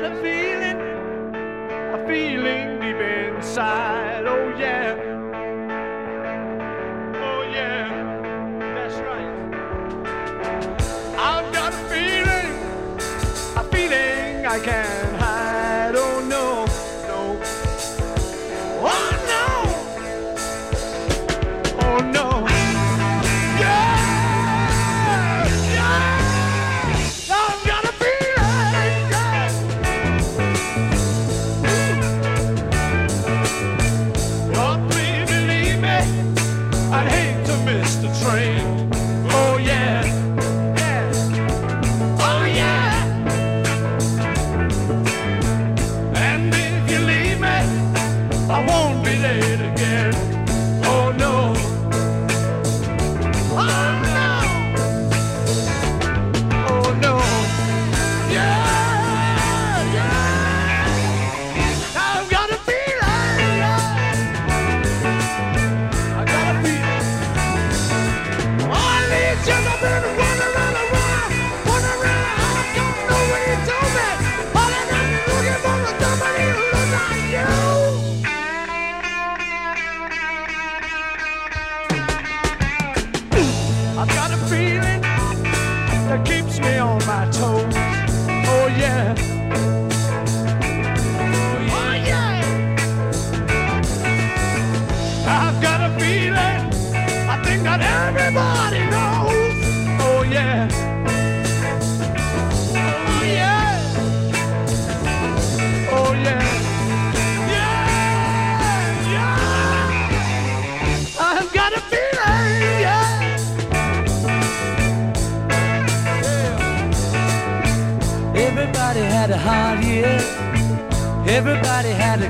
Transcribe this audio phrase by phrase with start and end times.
[0.00, 0.78] got a feeling,
[1.94, 3.95] a feeling deep inside.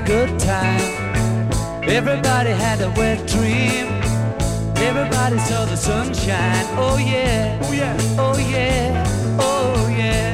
[0.07, 0.79] good time.
[1.83, 3.87] Everybody had a wet dream.
[4.77, 6.65] Everybody saw the sunshine.
[6.77, 10.31] Oh yeah, oh yeah, oh yeah, oh yeah.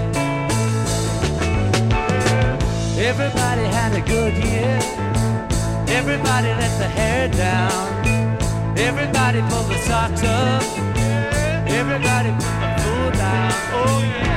[3.10, 4.78] Everybody had a good year.
[5.88, 7.84] Everybody let the hair down.
[8.78, 10.64] Everybody pulled the socks up.
[11.80, 13.54] Everybody put the food down.
[13.82, 14.33] Oh yeah.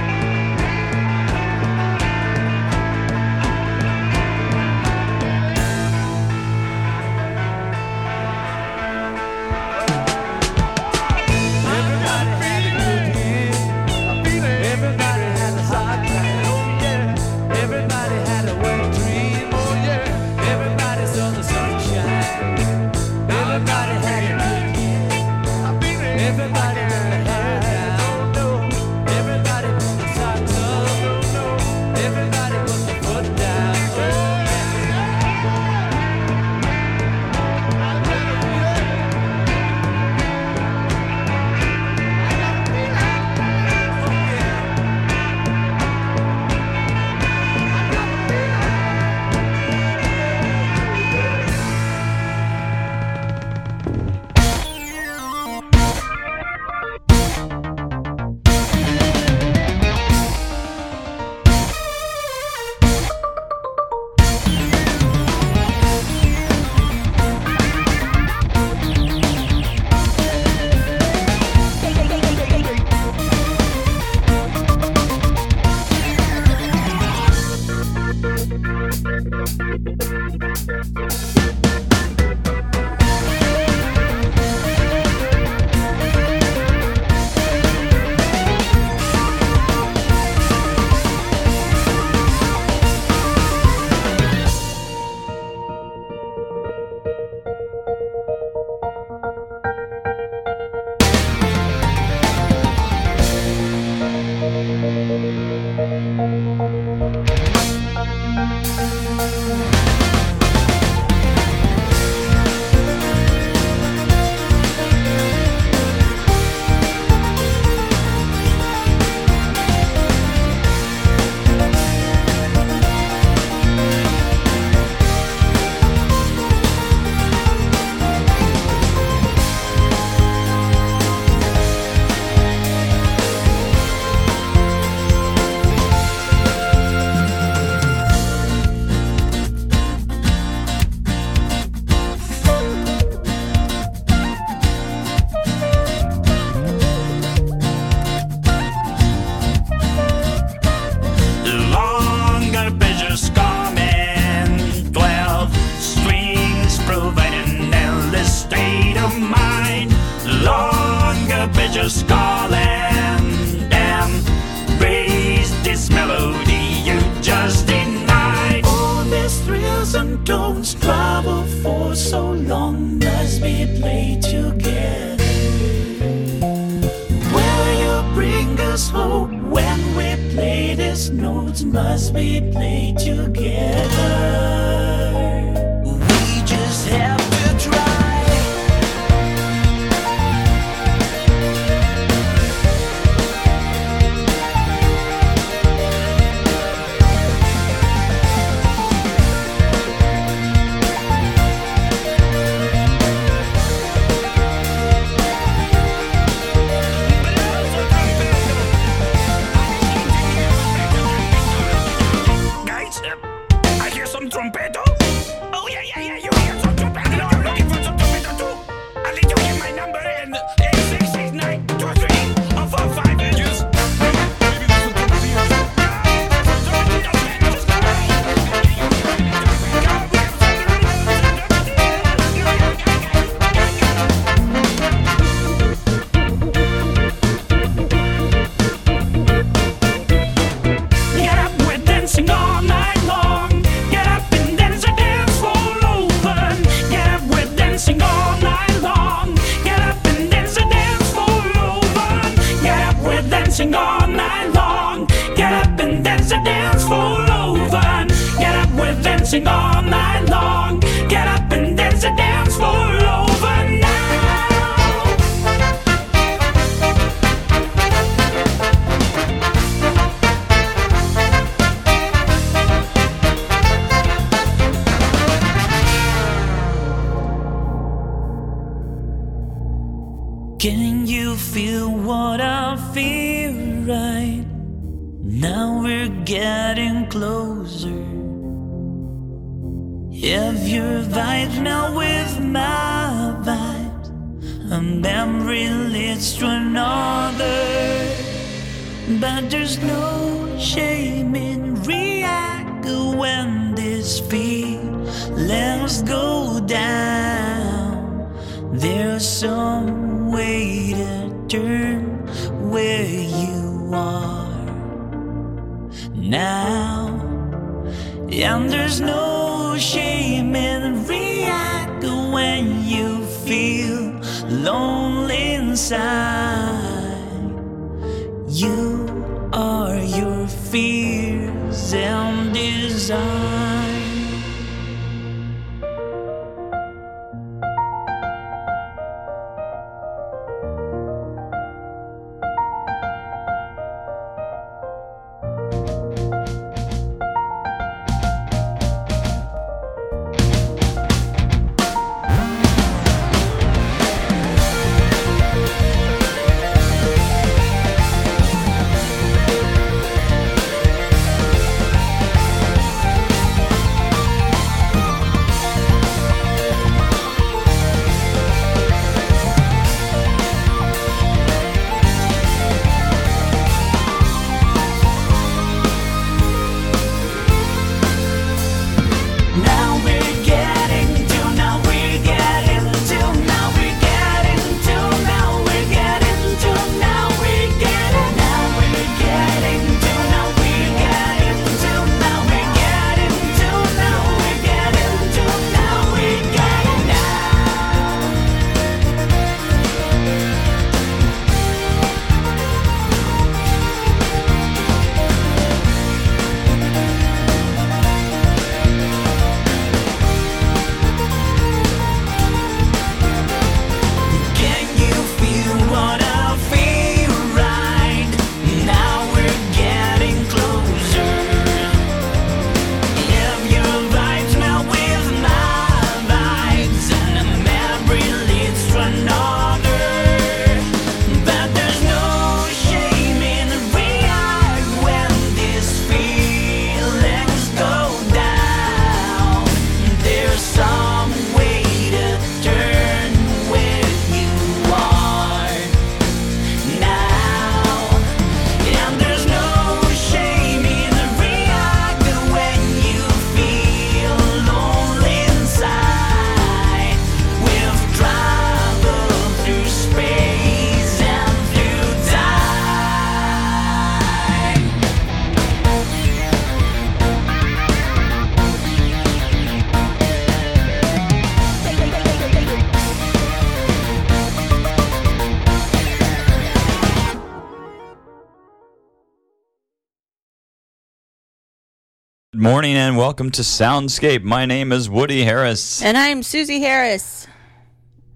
[482.86, 484.44] Morning and welcome to Soundscape.
[484.44, 487.48] My name is Woody Harris, And I'm Susie Harris.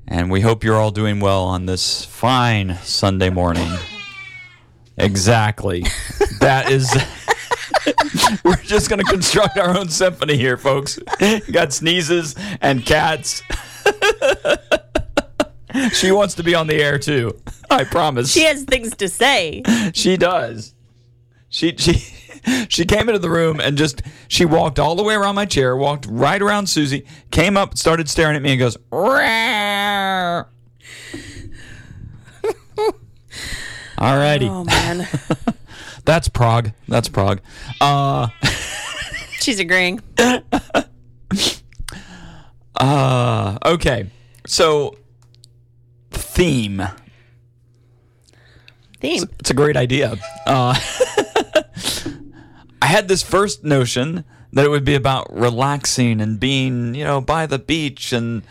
[0.08, 3.70] and we hope you're all doing well on this fine Sunday morning.
[4.96, 5.84] Exactly.
[6.40, 6.90] That is.
[8.44, 10.98] We're just going to construct our own symphony here, folks.
[11.52, 13.42] Got sneezes and cats.
[15.92, 17.38] she wants to be on the air too.
[17.70, 18.32] I promise.
[18.32, 19.62] She has things to say.
[19.94, 20.74] She does.
[21.50, 21.92] She she
[22.68, 25.76] she came into the room and just she walked all the way around my chair,
[25.76, 28.76] walked right around Susie, came up, started staring at me, and goes.
[28.92, 30.46] "Rawr."
[33.98, 35.06] Alrighty, Oh man,
[36.06, 36.72] that's prog.
[36.88, 37.40] That's prog.
[37.82, 38.28] Uh,
[39.40, 40.00] she's agreeing.
[42.76, 44.08] uh, okay.
[44.46, 44.96] So,
[46.10, 46.82] theme.
[49.00, 49.24] Theme.
[49.38, 50.16] It's a great idea.
[50.46, 50.74] Uh,
[52.82, 57.20] I had this first notion that it would be about relaxing and being, you know,
[57.20, 58.42] by the beach and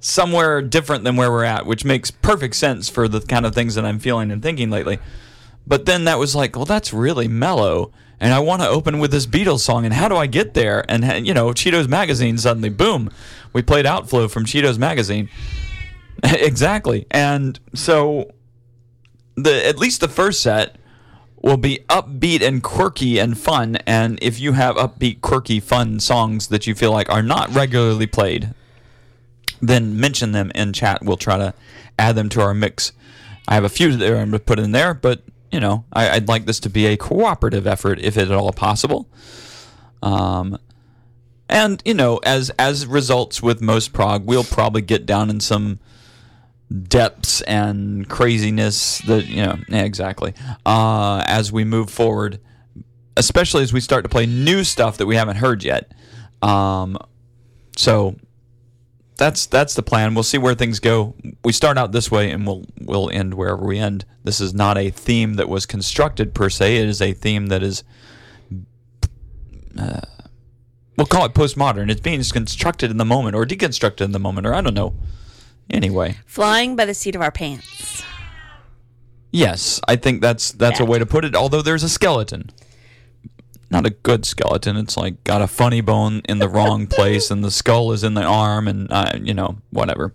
[0.00, 3.74] somewhere different than where we're at, which makes perfect sense for the kind of things
[3.74, 4.98] that I'm feeling and thinking lately.
[5.66, 7.92] But then that was like, well, that's really mellow.
[8.18, 9.84] And I want to open with this Beatles song.
[9.84, 10.84] And how do I get there?
[10.88, 13.10] And, you know, Cheeto's Magazine suddenly, boom,
[13.52, 15.28] we played Outflow from Cheeto's Magazine.
[16.22, 17.06] exactly.
[17.10, 18.30] And so
[19.36, 20.76] the at least the first set
[21.42, 23.76] will be upbeat and quirky and fun.
[23.86, 28.06] And if you have upbeat, quirky, fun songs that you feel like are not regularly
[28.06, 28.54] played,
[29.60, 31.02] then mention them in chat.
[31.02, 31.54] We'll try to
[31.98, 32.92] add them to our mix.
[33.48, 36.10] I have a few that I'm going to put in there, but you know, I,
[36.10, 39.08] I'd like this to be a cooperative effort if at all possible.
[40.02, 40.58] Um,
[41.48, 45.80] and you know, as as results with most prog, we'll probably get down in some
[46.88, 50.34] depths and craziness that you know yeah, exactly.
[50.64, 52.38] Uh, as we move forward
[53.16, 55.92] especially as we start to play new stuff that we haven't heard yet.
[56.40, 56.98] Um,
[57.76, 58.16] so
[59.16, 60.14] that's that's the plan.
[60.14, 61.14] We'll see where things go.
[61.44, 64.04] We start out this way and we'll we'll end wherever we end.
[64.24, 66.76] This is not a theme that was constructed per se.
[66.76, 67.84] It is a theme that is
[69.78, 70.00] uh,
[70.96, 71.90] we'll call it postmodern.
[71.90, 74.94] It's being constructed in the moment or deconstructed in the moment or i don't know
[75.72, 78.04] anyway Flying by the seat of our pants.
[79.32, 81.34] Yes, I think that's that's a way to put it.
[81.34, 82.50] Although there's a skeleton,
[83.70, 84.76] not a good skeleton.
[84.76, 88.12] It's like got a funny bone in the wrong place, and the skull is in
[88.12, 90.14] the arm, and uh, you know whatever.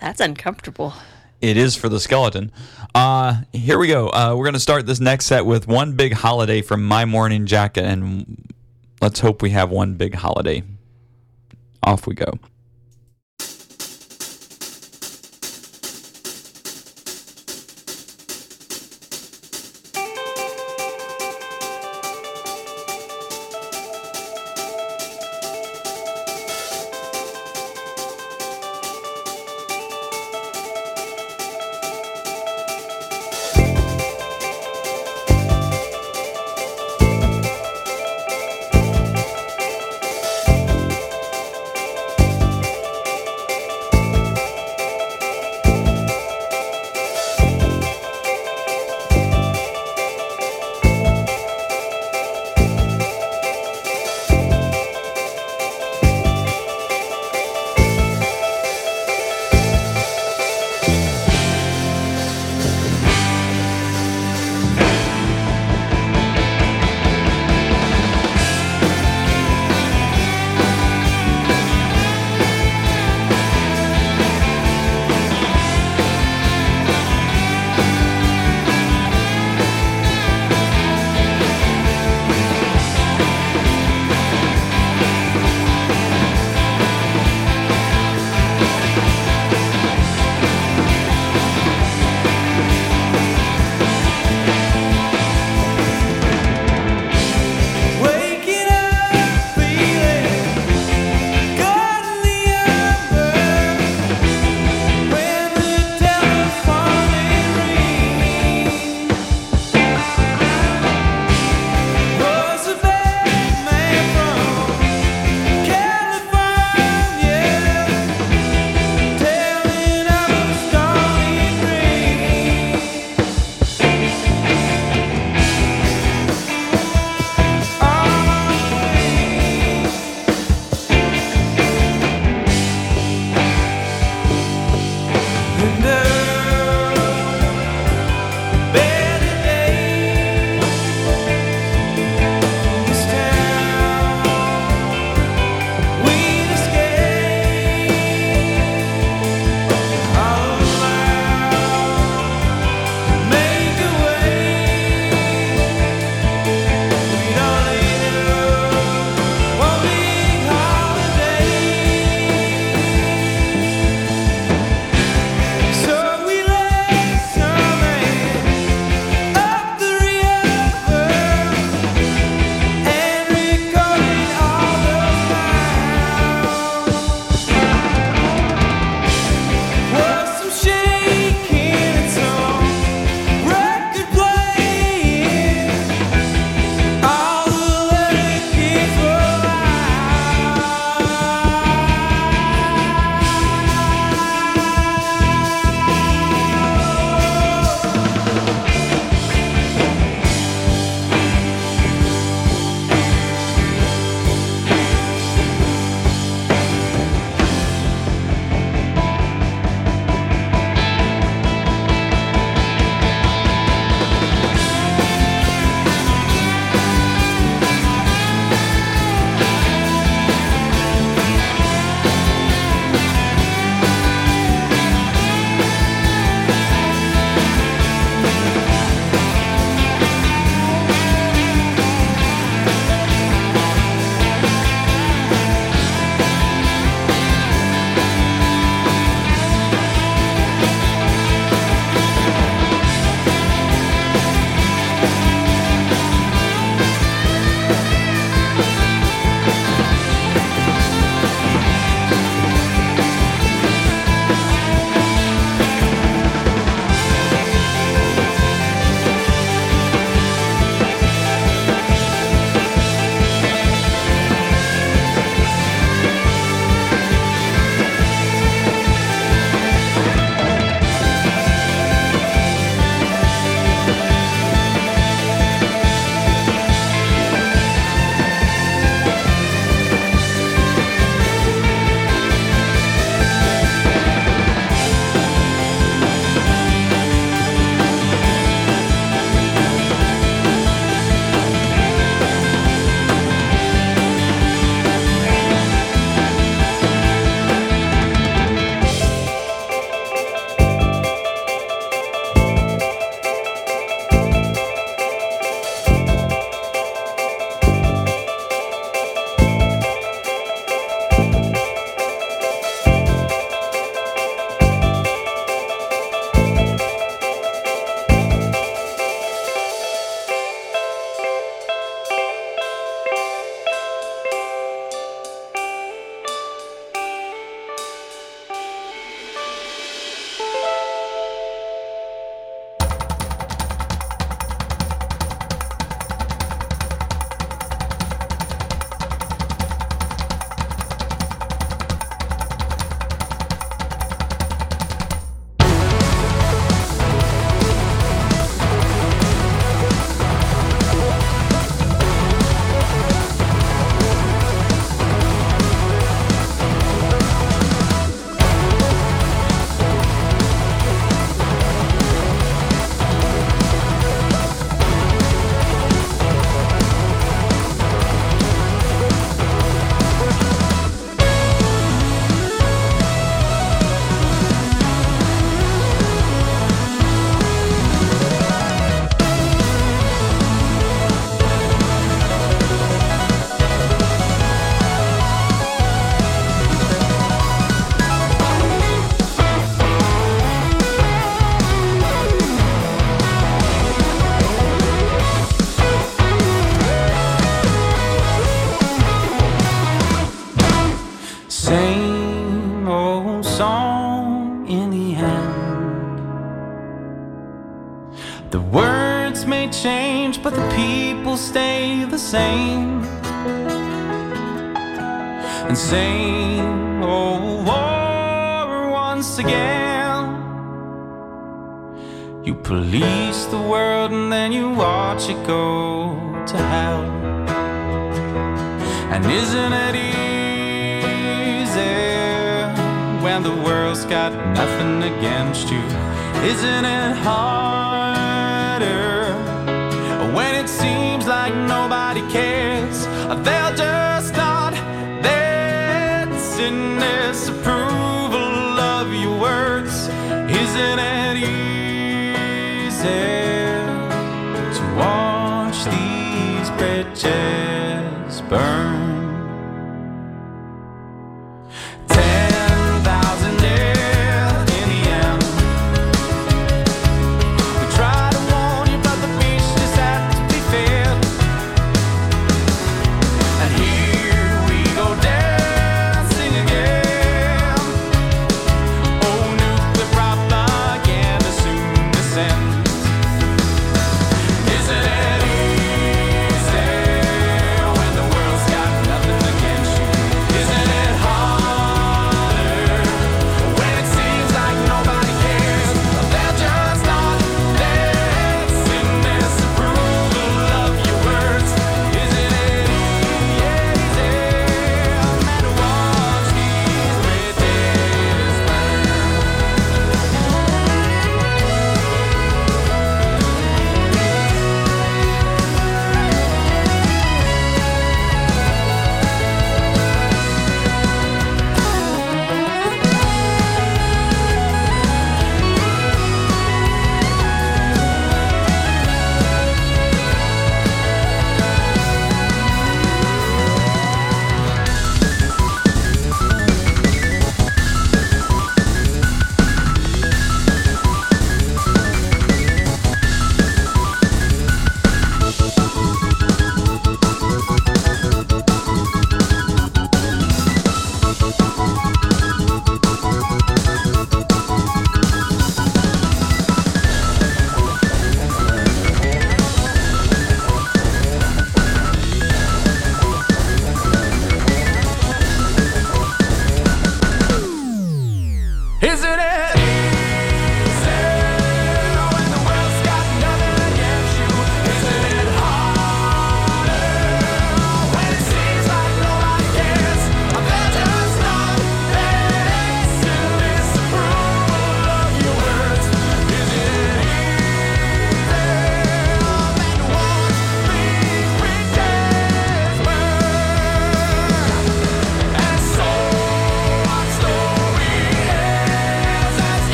[0.00, 0.94] That's uncomfortable.
[1.40, 2.50] It is for the skeleton.
[2.92, 4.08] Uh, here we go.
[4.08, 7.84] Uh, we're gonna start this next set with one big holiday from My Morning Jacket,
[7.84, 8.52] and
[9.00, 10.64] let's hope we have one big holiday.
[11.84, 12.32] Off we go.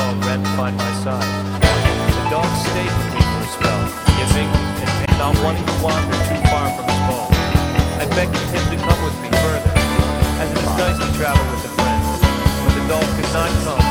[0.00, 1.30] Dog ran to find my side.
[1.60, 3.82] The dog stayed with me for a spell,
[4.16, 4.50] yipping
[5.04, 7.32] and not wanting to wander too far from his home.
[8.00, 9.72] I beckoned him to come with me further,
[10.40, 12.02] as it is nice to travel with a friend.
[12.64, 13.89] But the dog could not come,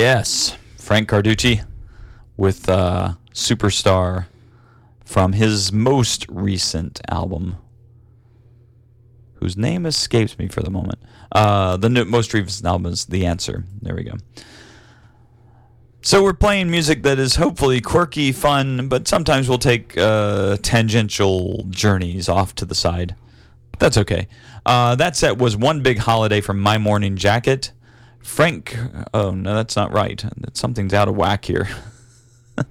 [0.00, 1.62] Yes, Franck Carducci
[2.38, 4.28] with uh, Superstar
[5.04, 7.58] from his most recent album,
[9.34, 11.00] whose name escapes me for the moment.
[11.30, 13.66] Uh, the no- most recent album is The Answer.
[13.82, 14.14] There we go.
[16.00, 21.66] So we're playing music that is hopefully quirky, fun, but sometimes we'll take uh, tangential
[21.68, 23.16] journeys off to the side.
[23.78, 24.28] That's okay.
[24.64, 27.72] Uh, that set was one big holiday from My Morning Jacket.
[28.20, 28.76] Frank,
[29.14, 30.22] oh no, that's not right.
[30.52, 31.68] Something's out of whack here.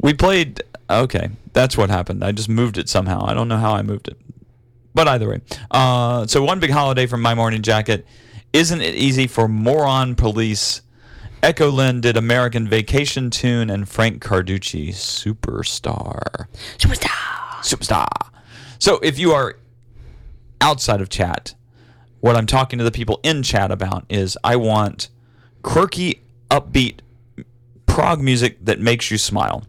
[0.00, 0.62] we played.
[0.90, 2.24] Okay, that's what happened.
[2.24, 3.24] I just moved it somehow.
[3.24, 4.16] I don't know how I moved it,
[4.94, 5.40] but either way.
[5.70, 8.06] Uh, so one big holiday from My Morning Jacket.
[8.52, 10.80] Isn't it easy for moron police?
[11.42, 16.46] Echolyn did American Vacation Tune and Franck Carducci Superstar.
[16.78, 17.08] Superstar.
[17.60, 18.30] Superstar.
[18.78, 19.56] So if you are
[20.60, 21.54] outside of chat,
[22.20, 25.08] what I'm talking to the people in chat about is I want
[25.62, 27.00] quirky, upbeat
[27.86, 29.64] prog music that makes you smile.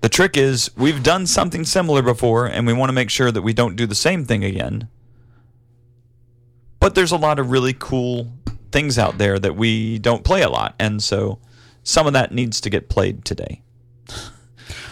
[0.00, 3.42] The trick is we've done something similar before and we want to make sure that
[3.42, 4.88] we don't do the same thing again.
[6.78, 8.32] But there's a lot of really cool
[8.72, 11.38] things out there that we don't play a lot and so
[11.82, 13.62] some of that needs to get played today.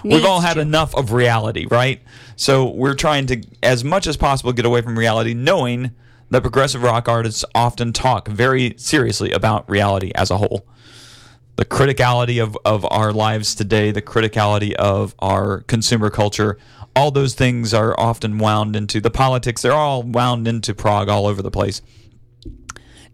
[0.04, 0.60] We've all had to.
[0.60, 2.02] enough of reality, right?
[2.36, 5.92] So we're trying to, as much as possible, get away from reality, knowing
[6.30, 10.66] that progressive rock artists often talk very seriously about reality as a whole.
[11.56, 16.58] The criticality of, of our lives today, the criticality of our consumer culture,
[16.94, 19.62] all those things are often wound into the politics.
[19.62, 21.82] They're all wound into prog all over the place.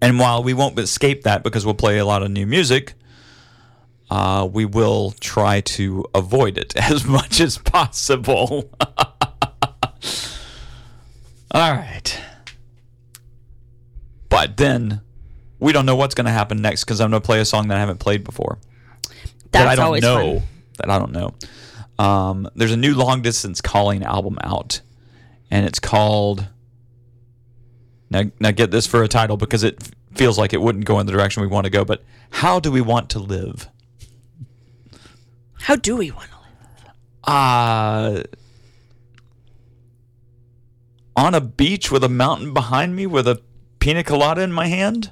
[0.00, 2.94] And while we won't escape that because we'll play a lot of new music,
[4.14, 8.70] uh, we will try to avoid it as much as possible.
[11.50, 12.20] All right.
[14.28, 15.00] But then
[15.58, 17.66] we don't know what's going to happen next because I'm going to play a song
[17.68, 18.60] that I haven't played before.
[19.50, 20.38] that I don't know.
[20.38, 20.48] fun.
[20.78, 21.34] That I don't know.
[21.98, 24.80] Um, there's a new long distance calling album out,
[25.50, 26.46] and it's called.
[28.10, 31.06] Now, now get this for a title because it feels like it wouldn't go in
[31.06, 31.84] the direction we want to go.
[31.84, 33.68] But how do we want to live?
[35.64, 36.94] How do we want to live?
[37.24, 38.22] uh,
[41.16, 43.40] on a beach with a mountain behind me with a
[43.78, 45.10] pina colada in my hand,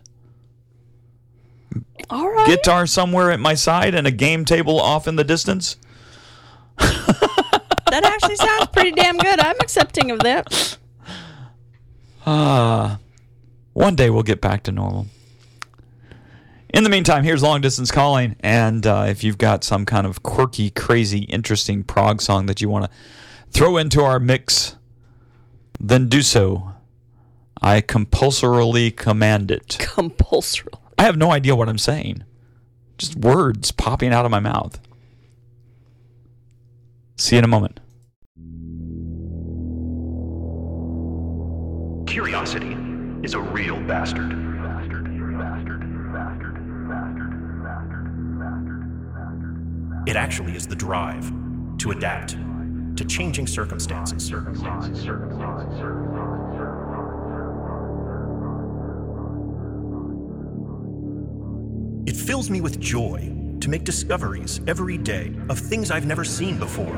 [2.10, 2.46] All right.
[2.46, 5.76] guitar somewhere at my side, and a game table off in the distance.
[6.78, 9.40] that actually sounds pretty damn good.
[9.40, 10.76] I'm accepting of that.
[12.26, 12.98] Ah,
[13.72, 15.06] one day we'll get back to normal.
[16.72, 20.22] In the meantime, here's Long Distance Calling, and uh, if you've got some kind of
[20.22, 22.90] quirky, crazy, interesting prog song that you want to
[23.50, 24.76] throw into our mix,
[25.78, 26.72] then do so.
[27.60, 29.76] I compulsorily command it.
[29.80, 30.72] Compulsory.
[30.98, 32.24] I have no idea what I'm saying.
[32.96, 34.80] Just words popping out of my mouth.
[37.16, 37.80] See you in a moment.
[42.06, 42.76] Curiosity
[43.22, 44.51] is a real bastard.
[50.04, 51.32] It actually is the drive
[51.78, 52.36] to adapt
[52.96, 54.32] to changing circumstances.
[62.04, 66.58] It fills me with joy to make discoveries every day of things I've never seen
[66.58, 66.96] before.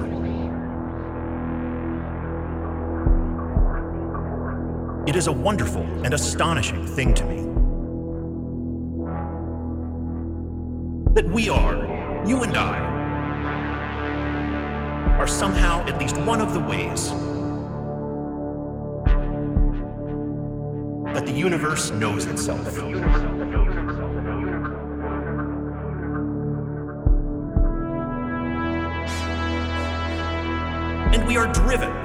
[5.07, 7.43] It is a wonderful and astonishing thing to me.
[11.13, 11.77] That we are,
[12.27, 12.84] you and I,
[15.25, 17.09] are somehow at least one of the ways
[21.14, 22.79] that the universe knows itself.
[31.14, 32.04] And we are driven.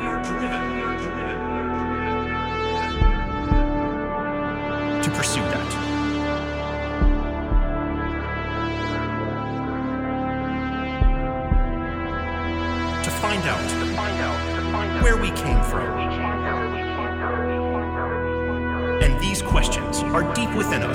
[20.60, 20.89] Within us,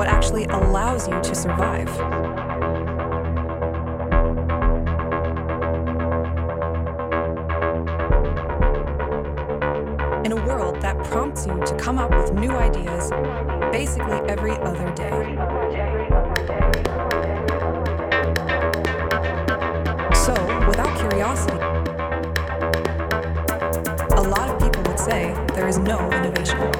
[0.00, 1.86] what actually allows you to survive.
[10.24, 13.10] In a world that prompts you to come up with new ideas
[13.70, 15.36] basically every other day.
[20.14, 20.32] So,
[20.66, 21.58] without curiosity,
[24.16, 26.79] a lot of people would say there is no innovation.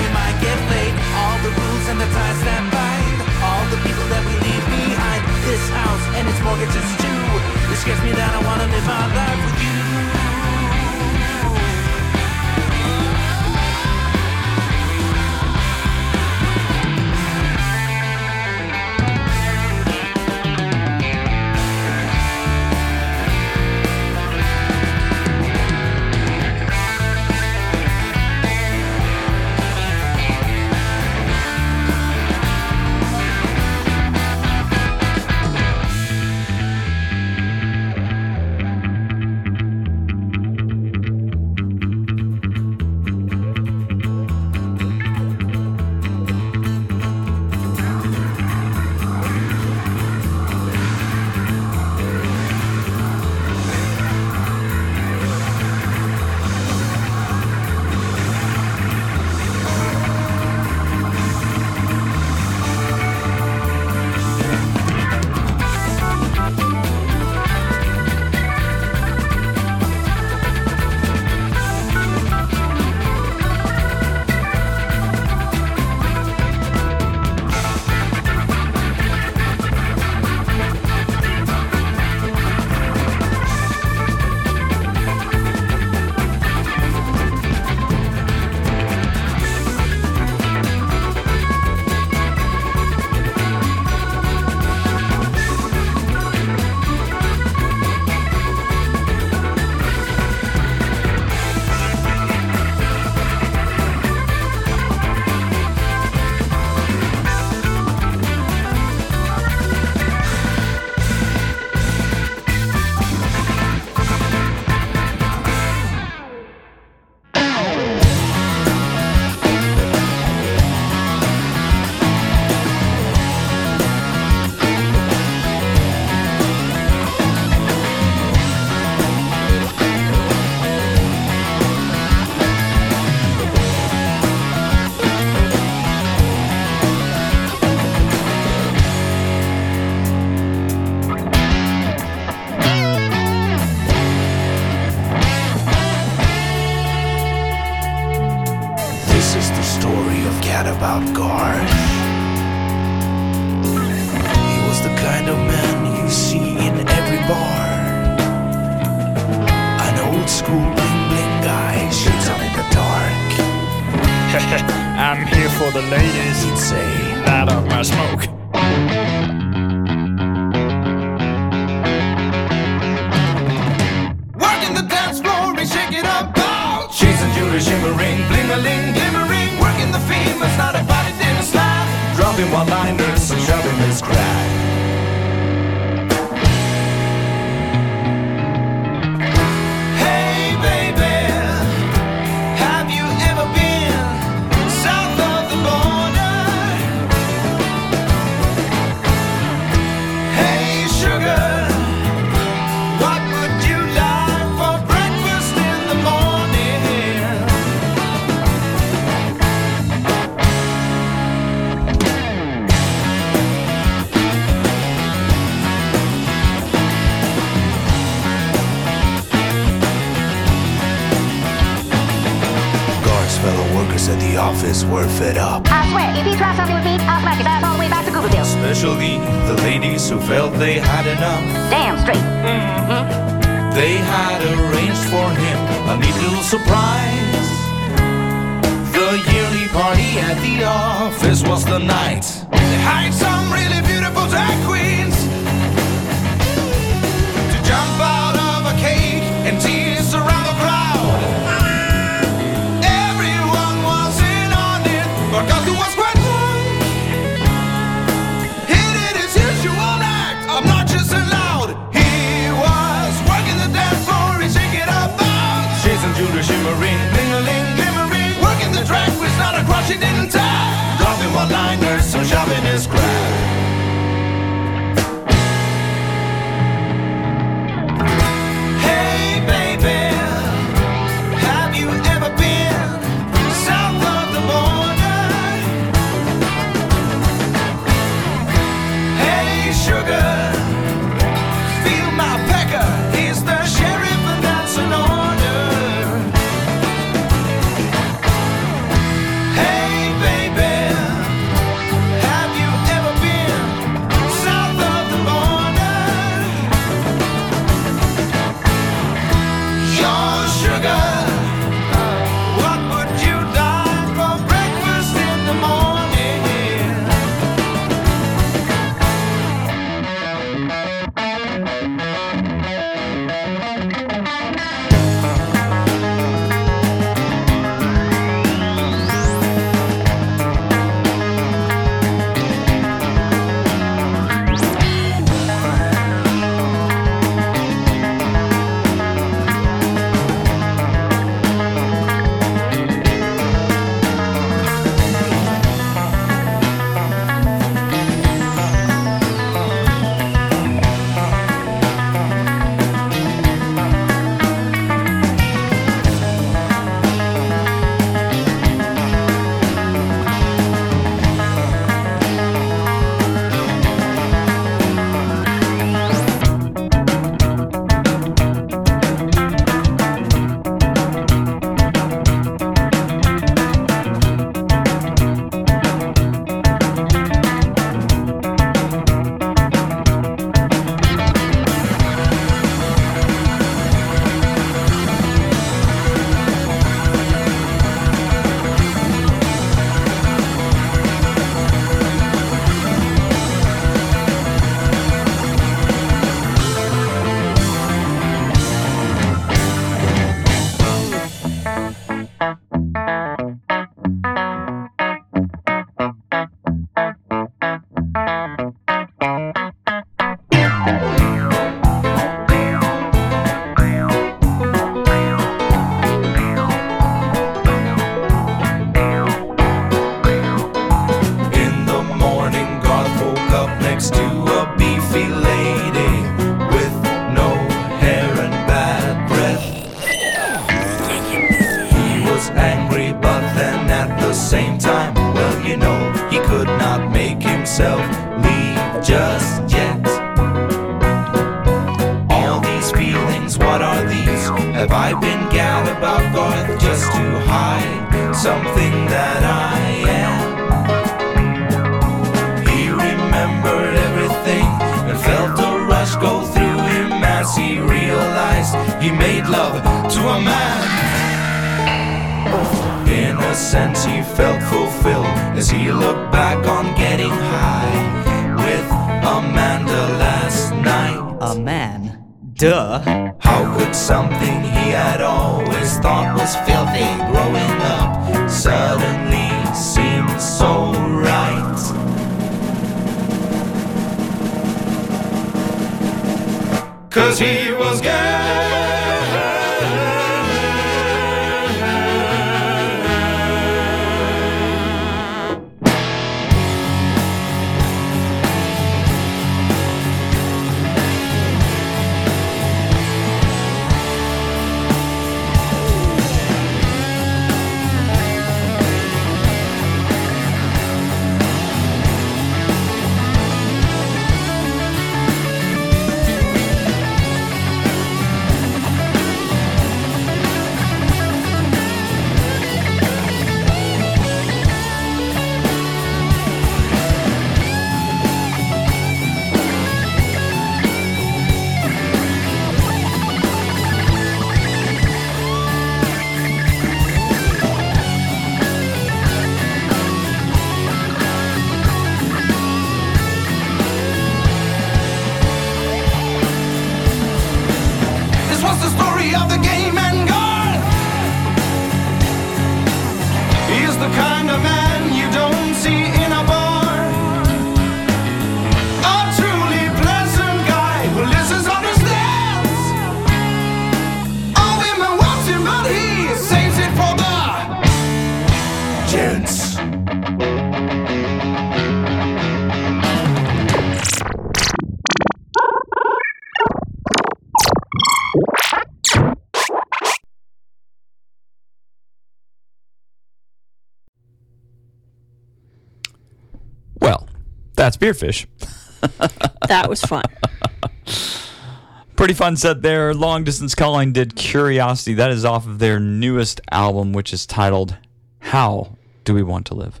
[592.56, 593.12] Fun there.
[593.12, 595.12] Long Distance Calling did Curiosity.
[595.12, 597.98] That is off of their newest album, which is titled
[598.38, 600.00] How Do We Want to Live?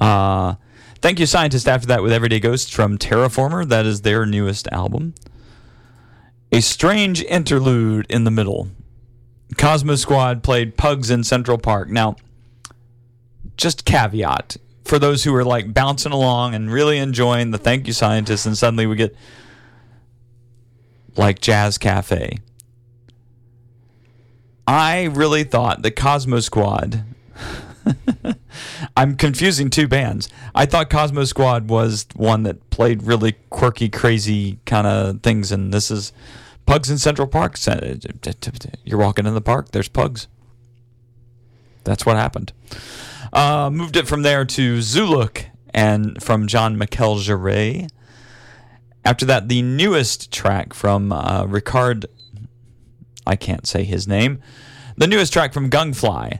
[0.00, 0.54] Uh,
[1.02, 3.68] thank you, Scientist, after that with Everyday Ghosts from Terraformer.
[3.68, 5.14] That is their newest album.
[6.50, 8.68] A strange interlude in the middle.
[9.58, 11.90] Cosmosquad played Pugs in Central Park.
[11.90, 12.16] Now,
[13.58, 14.56] just caveat
[14.86, 18.56] for those who are like bouncing along and really enjoying the Thank You Scientist, and
[18.56, 19.14] suddenly we get
[21.16, 22.38] like Jazz Cafe.
[24.66, 27.04] I really thought the Cosmosquad.
[28.96, 30.28] I'm confusing two bands.
[30.54, 35.90] I thought Cosmosquad was one that played really quirky, crazy kind of things, and this
[35.90, 36.12] is
[36.66, 37.56] Pugs in Central Park.
[38.84, 40.28] You're walking in the park, there's pugs.
[41.84, 42.52] That's what happened.
[43.32, 47.88] Uh, moved it from there to Zoolook and from Jean Michel Jarre.
[49.04, 52.06] After that, the newest track from uh, Rikard.
[53.26, 54.40] I can't say his name.
[54.96, 56.38] The newest track from Gungfly,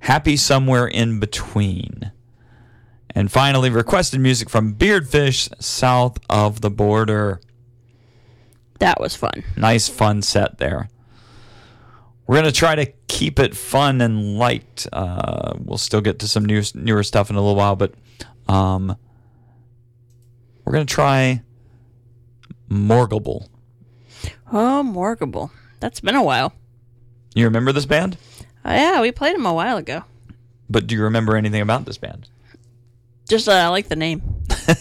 [0.00, 2.12] Happy Somewhere in Between.
[3.10, 7.40] And finally, requested music from Beardfish, South of the Border.
[8.78, 9.42] That was fun.
[9.56, 10.88] Nice, fun set there.
[12.26, 14.86] We're going to try to keep it fun and light.
[14.92, 17.94] Uh, we'll still get to some new, newer stuff in a little while, but
[18.48, 18.96] um,
[20.64, 21.42] we're going to try
[22.70, 23.48] Morglbl.
[24.52, 25.50] Oh, Morglbl.
[25.80, 26.52] That's been a while.
[27.34, 28.16] You remember this band?
[28.64, 30.04] Oh, yeah, we played them a while ago.
[30.68, 32.28] But do you remember anything about this band?
[33.28, 34.22] Just uh, I like the name.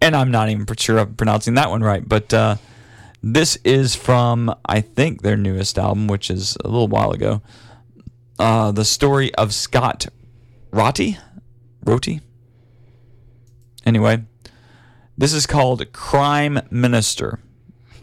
[0.00, 2.56] and I'm not even sure I'm pronouncing that one right, but uh,
[3.22, 7.42] this is from I think their newest album, which is a little while ago.
[8.38, 10.06] Uh, the story of Scott
[10.72, 11.18] Rotti,
[11.84, 12.20] Roti.
[13.86, 14.24] Anyway,
[15.16, 17.40] this is called Crime Minister.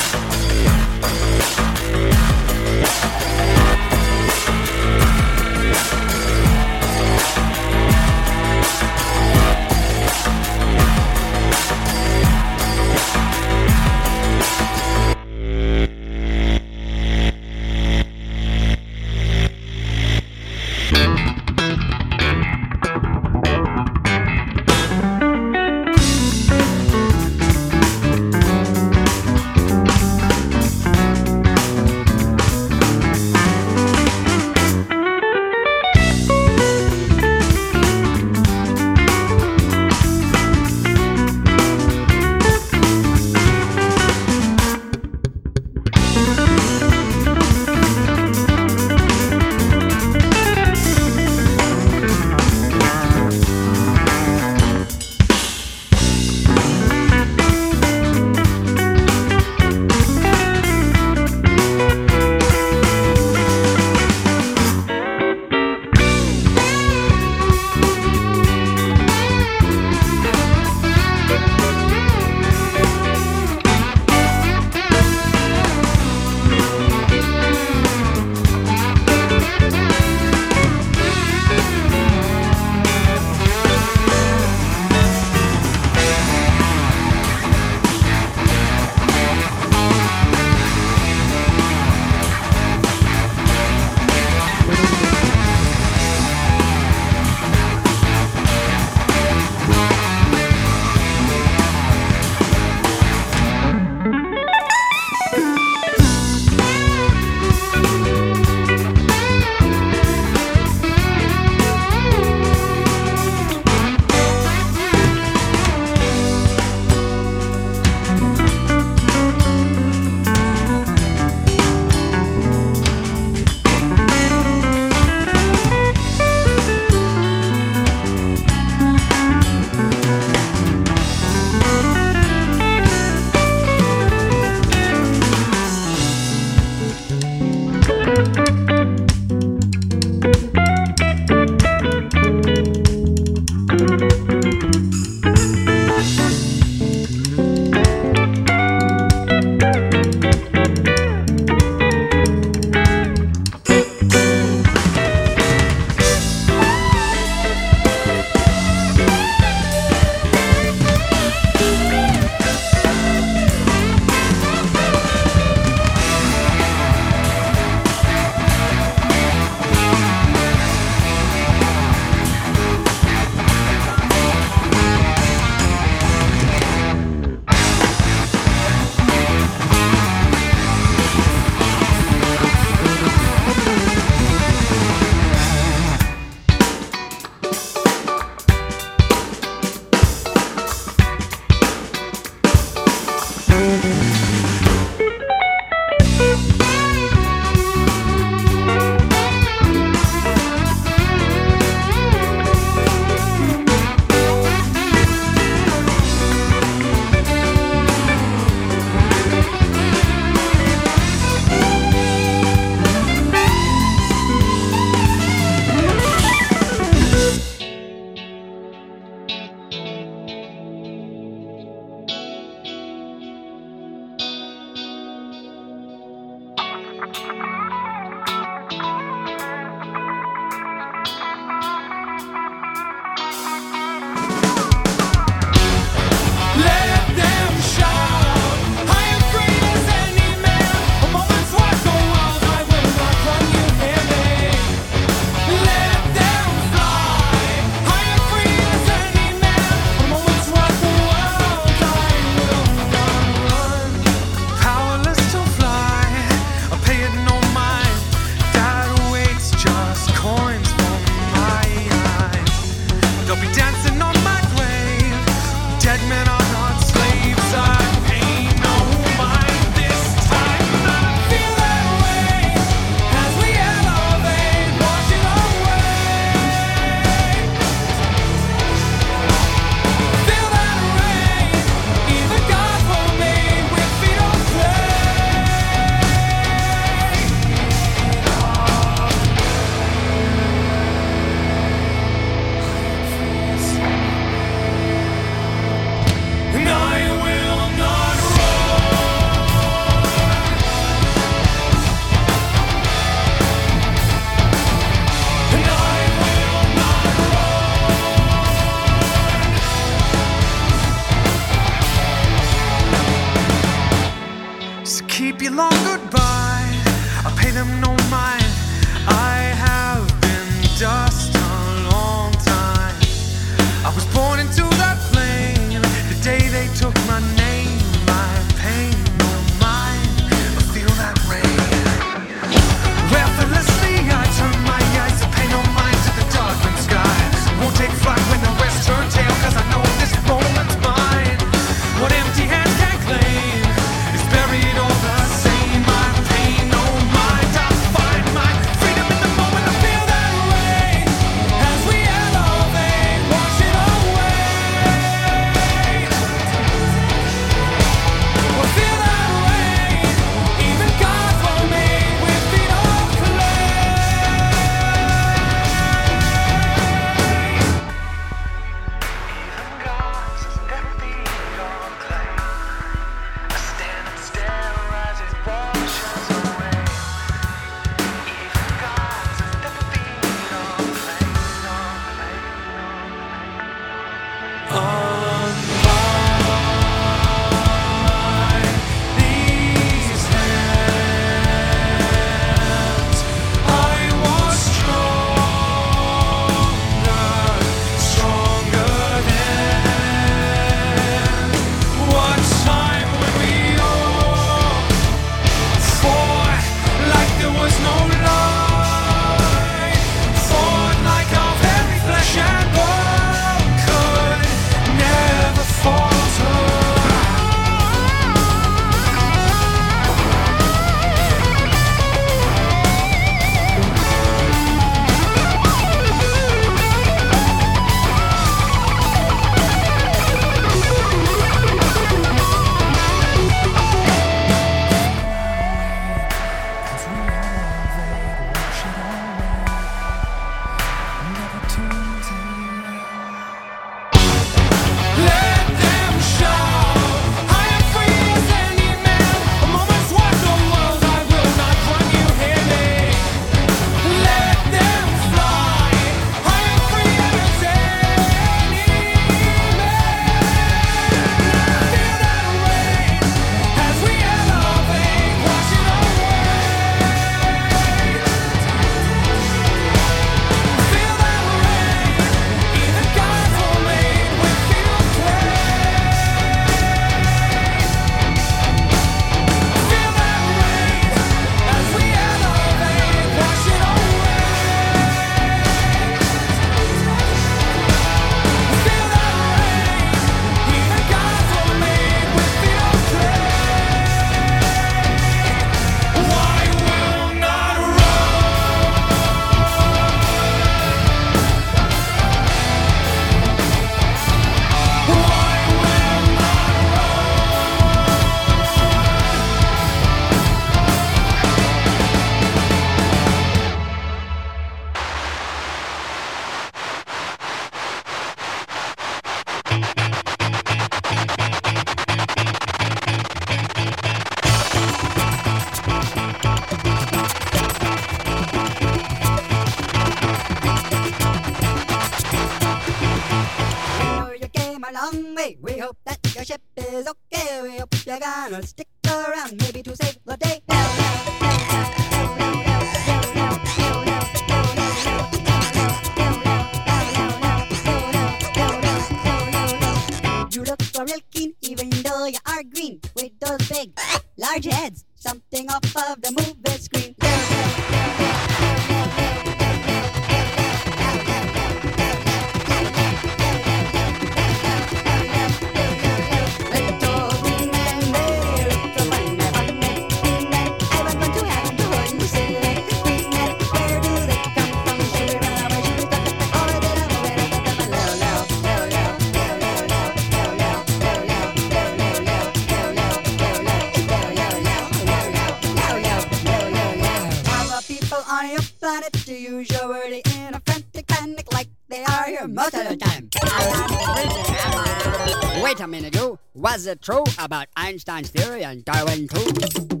[596.71, 600.00] Was it true about Einstein's theory and Darwin too?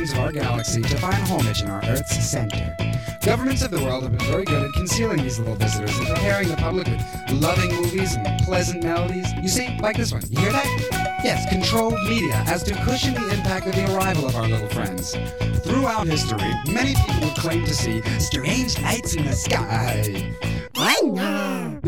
[0.00, 2.74] Regions of our galaxy to find homage in our Earth's center.
[3.22, 6.48] Governments of the world have been very good at concealing these little visitors and preparing
[6.48, 9.30] the public with loving movies and pleasant melodies.
[9.42, 10.22] You see, like this one.
[10.30, 11.20] You hear that?
[11.22, 15.16] Yes, controlled media as to cushion the impact of the arrival of our little friends.
[15.64, 20.34] Throughout history, many people would claim to see strange lights in the sky.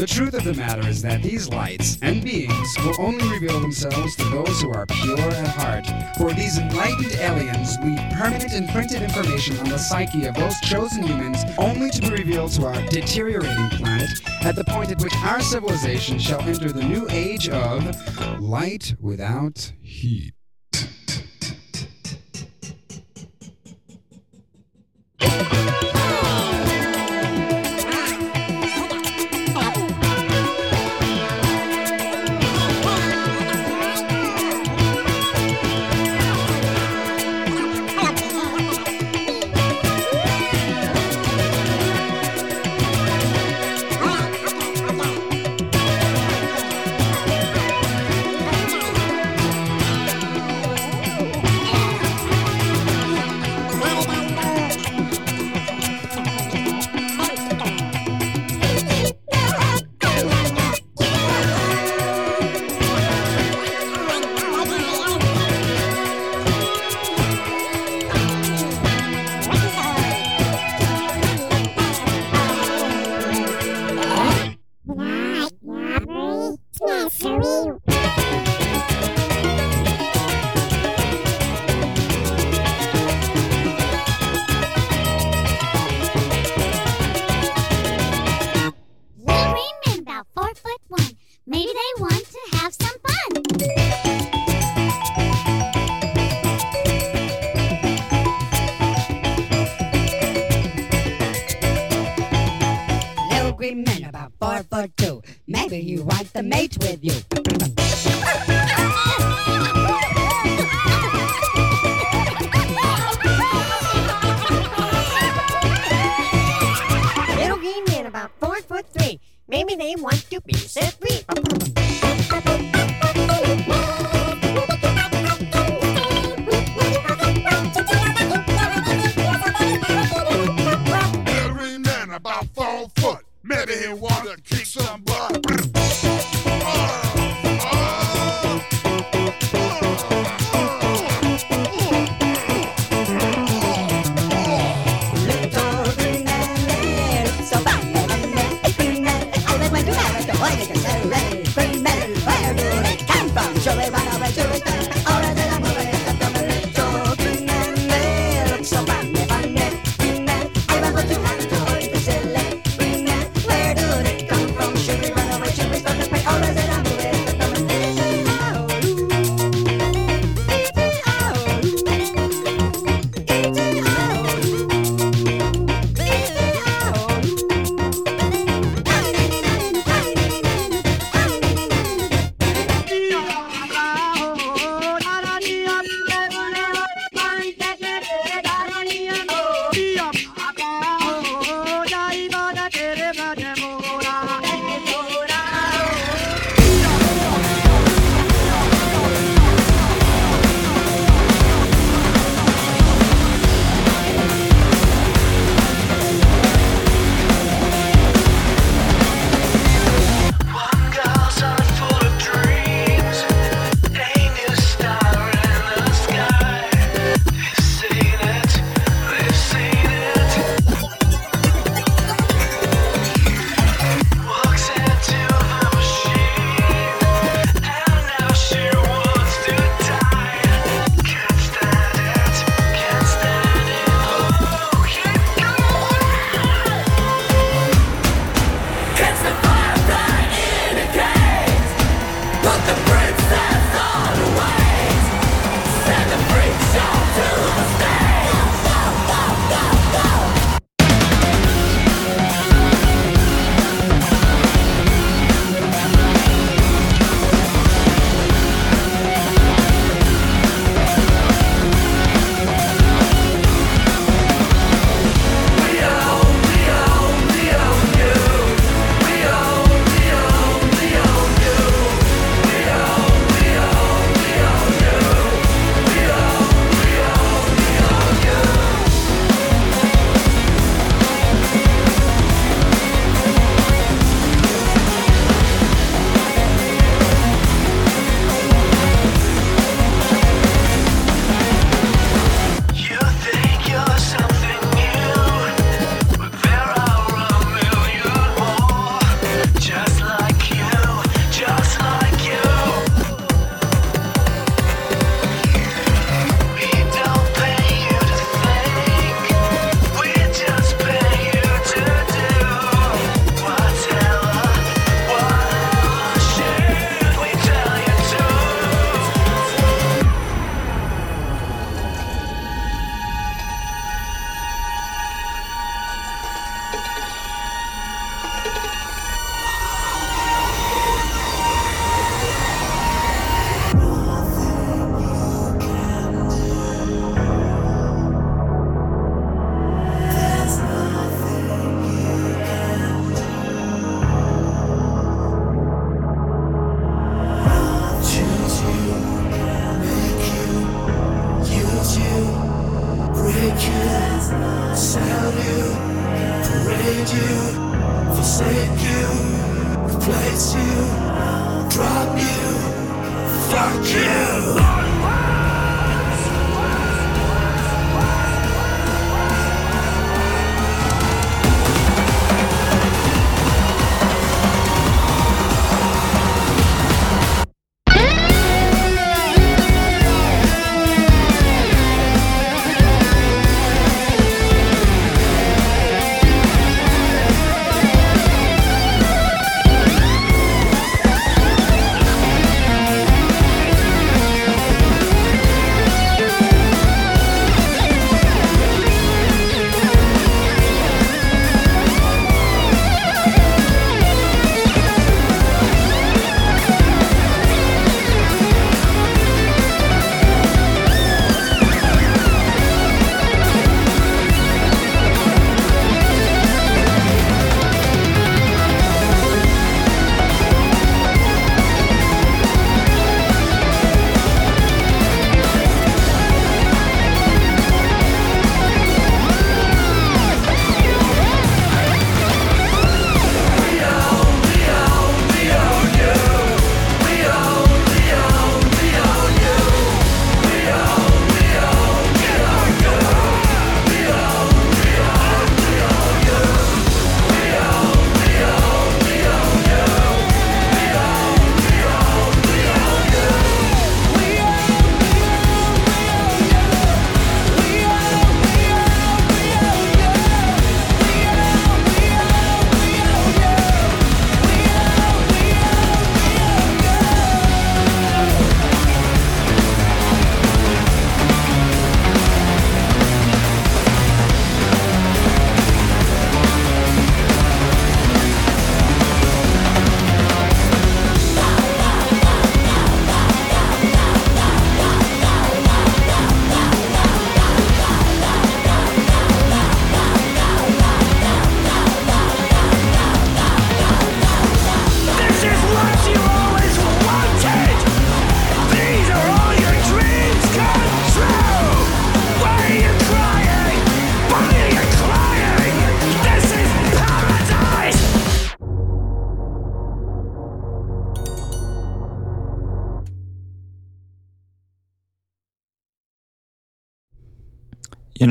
[0.02, 4.16] The truth of the matter is that these lights and beings will only reveal themselves
[4.16, 5.86] to those who are pure at heart.
[6.18, 11.44] For these enlightened aliens leave permanent imprinted information on the psyche of those chosen humans
[11.56, 14.10] only to be revealed to our deteriorating planet
[14.40, 19.72] at the point at which our civilization shall enter the new age of light without
[19.82, 20.31] heat.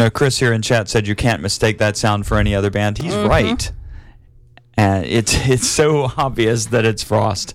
[0.02, 2.98] Know, Chris here in chat said you can't mistake that sound for any other band.
[2.98, 3.30] He's Mhm.
[3.30, 3.72] right.
[4.76, 7.53] And it's it's so obvious that it's Frost.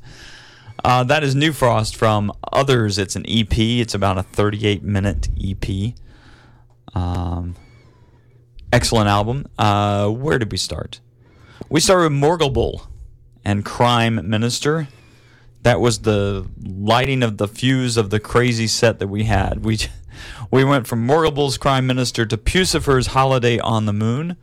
[0.85, 2.99] Uh, that is New Frost from Others.
[2.99, 3.81] It's an EP.
[3.81, 5.95] It's about a 38 minute EP.
[6.95, 7.57] Um,
[8.73, 9.47] excellent album.
[9.59, 11.01] Uh, where did we start?
[11.69, 12.87] We started with Morglbl
[13.45, 14.87] and Crime Minister.
[15.63, 19.65] That was the lighting of the fuse of the crazy set that we had.
[19.65, 19.81] We
[20.51, 24.37] we went from Morglbl's Crime Minister to Puscifer's Holiday on the Moon,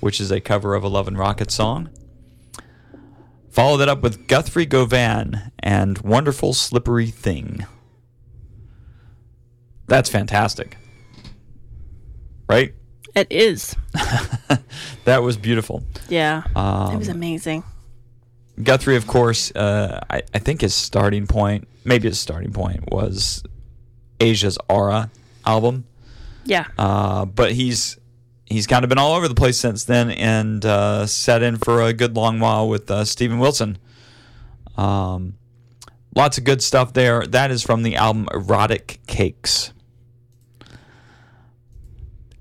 [0.00, 1.90] which is a cover of a Love and Rocket song.
[3.50, 7.64] Followed it up with Guthrie Govan and Wonderful Slippery Thing.
[9.86, 10.76] That's fantastic.
[12.48, 12.74] Right?
[13.14, 13.74] It is.
[15.04, 15.84] That was beautiful.
[16.08, 16.42] Yeah.
[16.46, 17.62] it was Um, amazing.
[18.60, 23.44] Guthrie, of course, uh, I, I think his starting point, maybe his starting point, was
[24.18, 25.12] Asia's Aura
[25.46, 25.84] album.
[26.44, 26.66] Yeah.
[26.78, 27.98] Uh, but he's
[28.46, 31.82] he's kind of been all over the place since then and uh, sat in for
[31.82, 33.78] a good long while with uh, Steven Wilson.
[34.76, 35.34] Um,
[36.14, 37.26] lots of good stuff there.
[37.26, 39.72] That is from the album Erotic Cakes.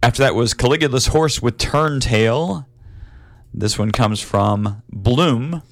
[0.03, 2.65] After that was Caligula's Horse with Turntail.
[3.51, 5.63] This one comes from Bloom.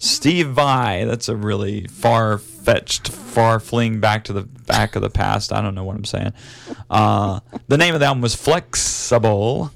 [0.00, 1.04] Steve Vai.
[1.04, 5.52] That's a really far fetched, far fleeing back to the back of the past.
[5.52, 6.32] I don't know what I'm saying.
[6.88, 9.70] Uh, the name of the album was Flexible.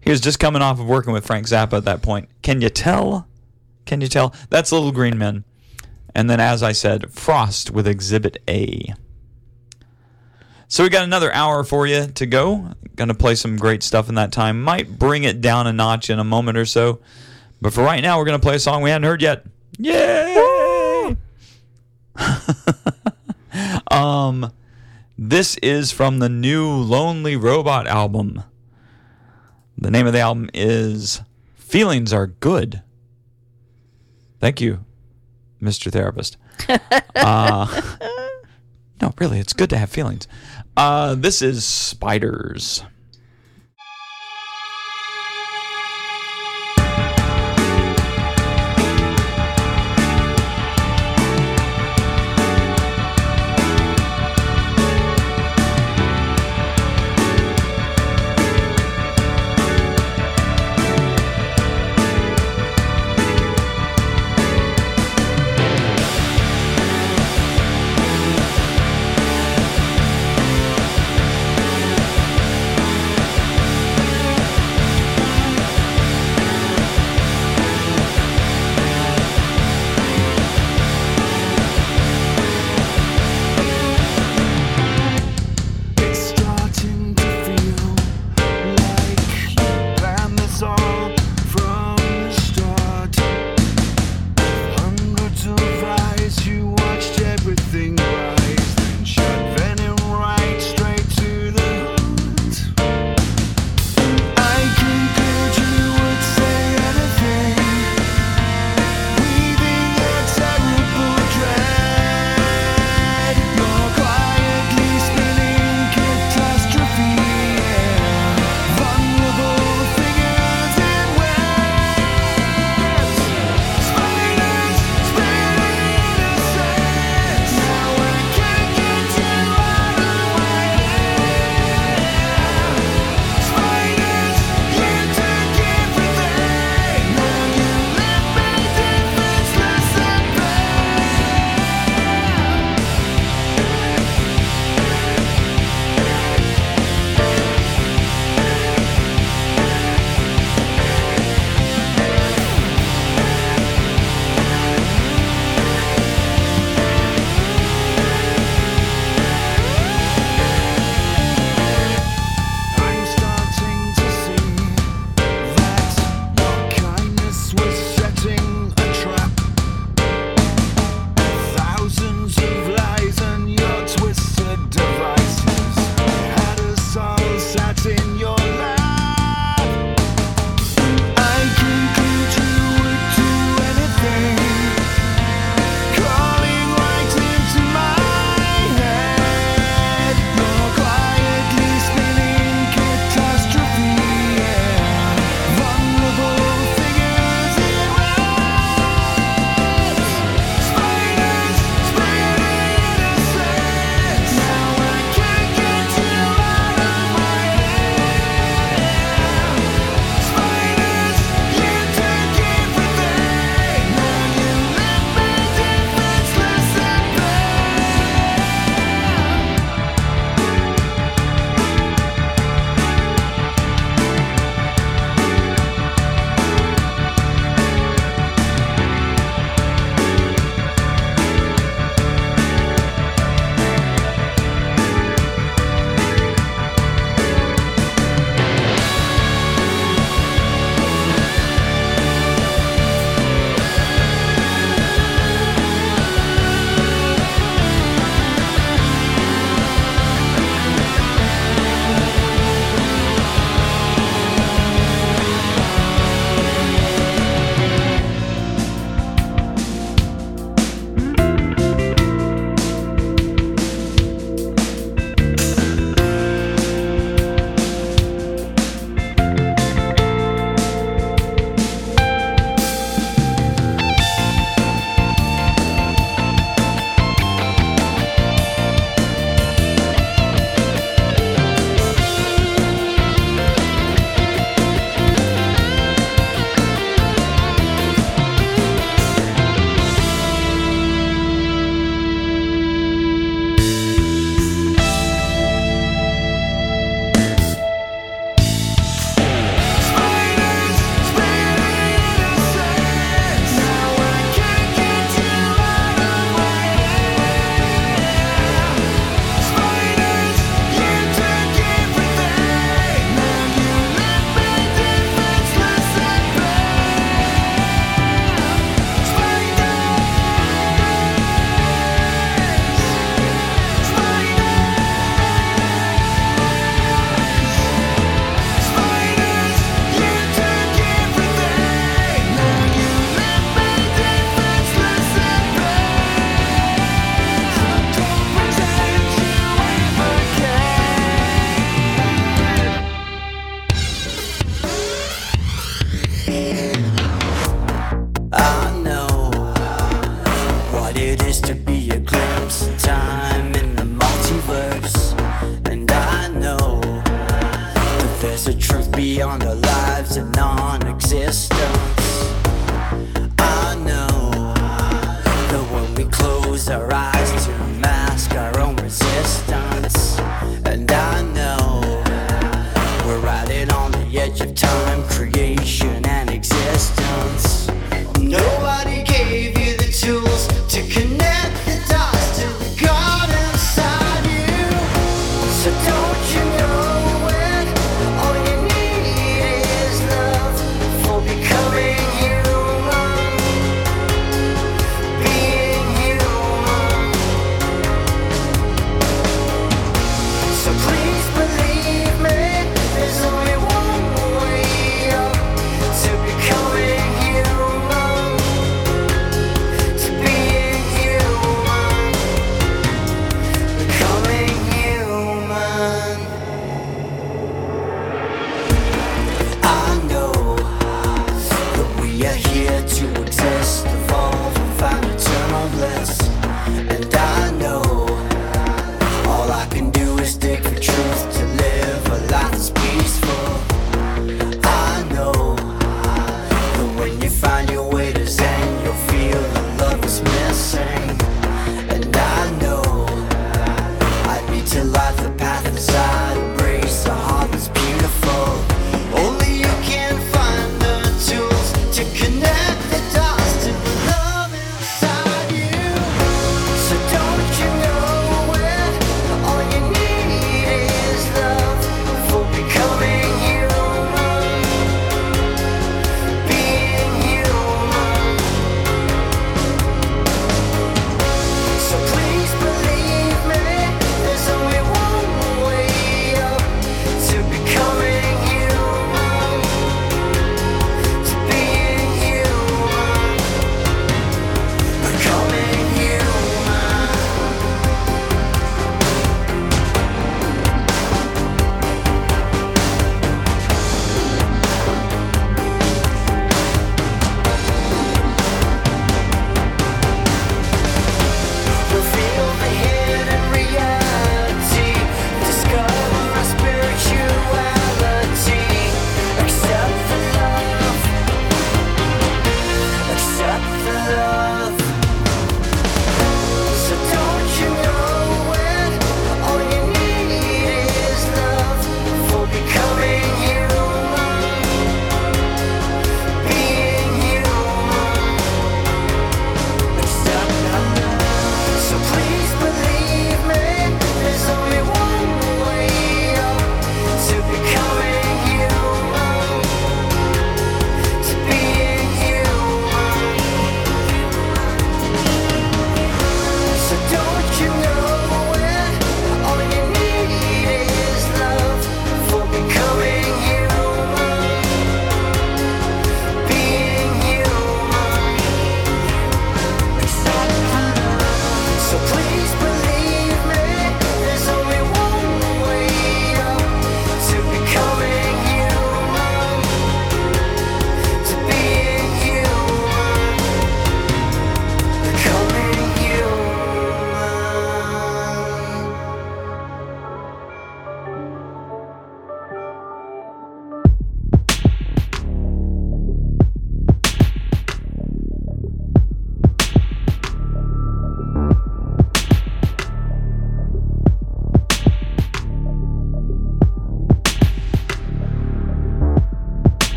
[0.00, 2.30] He was just coming off of working with Frank Zappa at that point.
[2.42, 3.28] Can you tell?
[3.84, 4.34] Can you tell?
[4.48, 5.44] That's Little Green Men.
[6.14, 8.94] And then, as I said, Frost with Exhibit A.
[10.68, 12.72] So we got another hour for you to go.
[12.96, 14.62] Gonna play some great stuff in that time.
[14.62, 17.00] Might bring it down a notch in a moment or so.
[17.60, 19.44] But for right now, we're gonna play a song we hadn't heard yet.
[19.82, 21.16] Yay!
[23.90, 24.52] um,
[25.16, 28.42] this is from the new Lonely Robot album.
[29.78, 31.22] The name of the album is
[31.54, 32.82] Feelings Are Good.
[34.38, 34.84] Thank you,
[35.62, 35.90] Mr.
[35.90, 36.36] Therapist.
[37.16, 37.80] uh,
[39.00, 40.28] no, really, it's good to have feelings.
[40.76, 42.82] Uh, this is Spiders.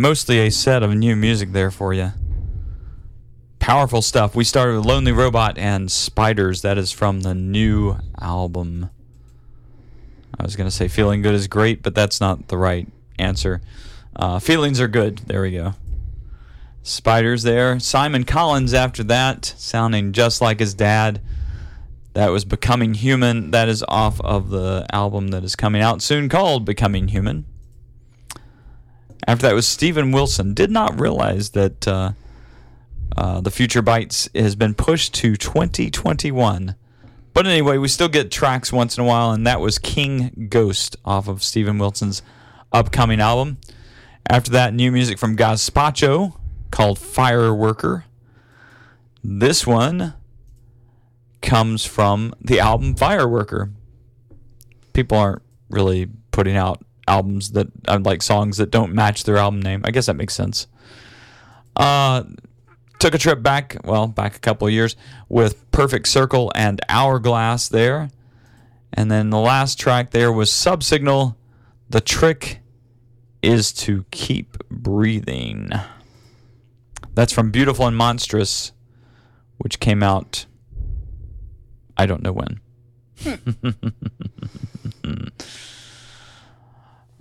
[0.00, 2.12] Mostly a set of new music there for you.
[3.58, 4.34] Powerful stuff.
[4.34, 6.62] We started with Lonely Robot and Spiders.
[6.62, 8.88] That is from the new album.
[10.38, 12.88] I was going to say Feeling Good is great, but that's not the right
[13.18, 13.60] answer.
[14.16, 15.18] Uh, feelings are good.
[15.18, 15.74] There we go.
[16.82, 17.78] Spiders there.
[17.78, 21.20] Simon Collins after that, sounding just like his dad.
[22.14, 23.50] That was Becoming Human.
[23.50, 27.44] That is off of the album that is coming out soon called Becoming Human.
[29.30, 30.54] After that was Steven Wilson.
[30.54, 32.12] Did not realize that uh,
[33.16, 36.74] uh, the Future Bites has been pushed to 2021.
[37.32, 40.96] But anyway, we still get tracks once in a while, and that was King Ghost
[41.04, 42.22] off of Steven Wilson's
[42.72, 43.58] upcoming album.
[44.28, 46.36] After that, new music from Gazpacho
[46.72, 48.02] called Fireworker.
[49.22, 50.14] This one
[51.40, 53.70] comes from the album Fireworker.
[54.92, 57.68] People aren't really putting out albums that
[58.04, 59.82] like songs that don't match their album name.
[59.84, 60.68] I guess that makes sense.
[61.76, 62.22] Uh,
[63.00, 64.94] took a trip back, well, back a couple of years
[65.28, 68.10] with Perfect Circle and Hourglass there.
[68.92, 71.36] And then the last track there was Subsignal.
[71.88, 72.60] The trick
[73.42, 75.70] is to keep breathing.
[77.14, 78.72] That's from Beautiful and Monstrous,
[79.58, 80.46] which came out,
[81.96, 82.60] I don't know when.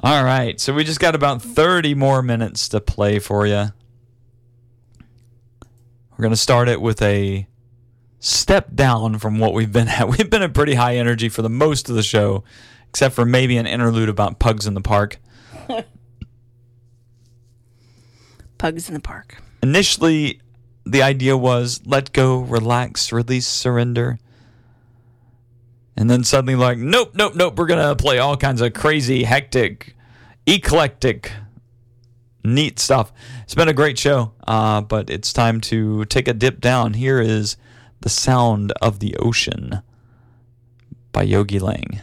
[0.02, 3.66] All right, so we just got about 30 more minutes to play for you.
[6.11, 7.48] We're going to start it with a
[8.19, 10.08] step down from what we've been at.
[10.18, 12.45] We've been at pretty high energy for the most of the show,
[12.90, 15.18] except for maybe an interlude about pugs in the park.
[18.58, 19.42] Pugs in the park.
[19.64, 20.42] Initially,
[20.86, 24.19] the idea was let go, relax, release, surrender.
[26.00, 29.98] And then suddenly, like, nope, nope, nope, we're to play all kinds of crazy, hectic,
[30.48, 31.34] eclectic,
[32.42, 33.11] neat stuff.
[33.44, 36.94] It's been a great show, uh, but it's time to take a dip down.
[36.94, 37.58] Here is
[38.00, 39.82] The Sound of the Ocean
[41.11, 42.00] by Yogi Lang.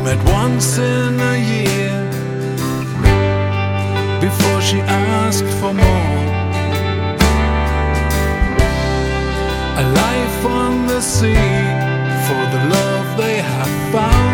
[0.00, 1.98] Met once in a year
[4.20, 6.20] before she asked for more.
[9.82, 11.34] A life on the sea
[12.26, 14.28] for the love they have found.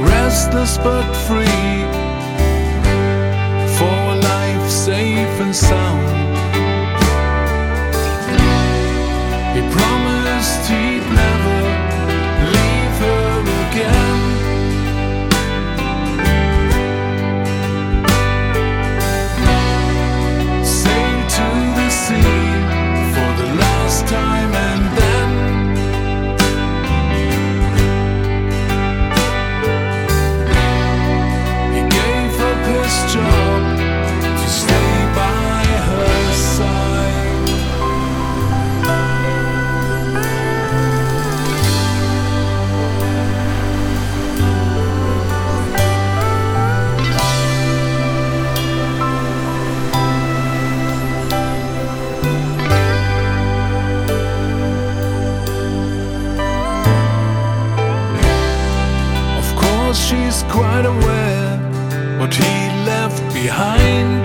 [0.00, 1.82] restless but free
[3.76, 6.23] for a life safe and sound.
[9.74, 10.03] He
[63.44, 64.23] behind.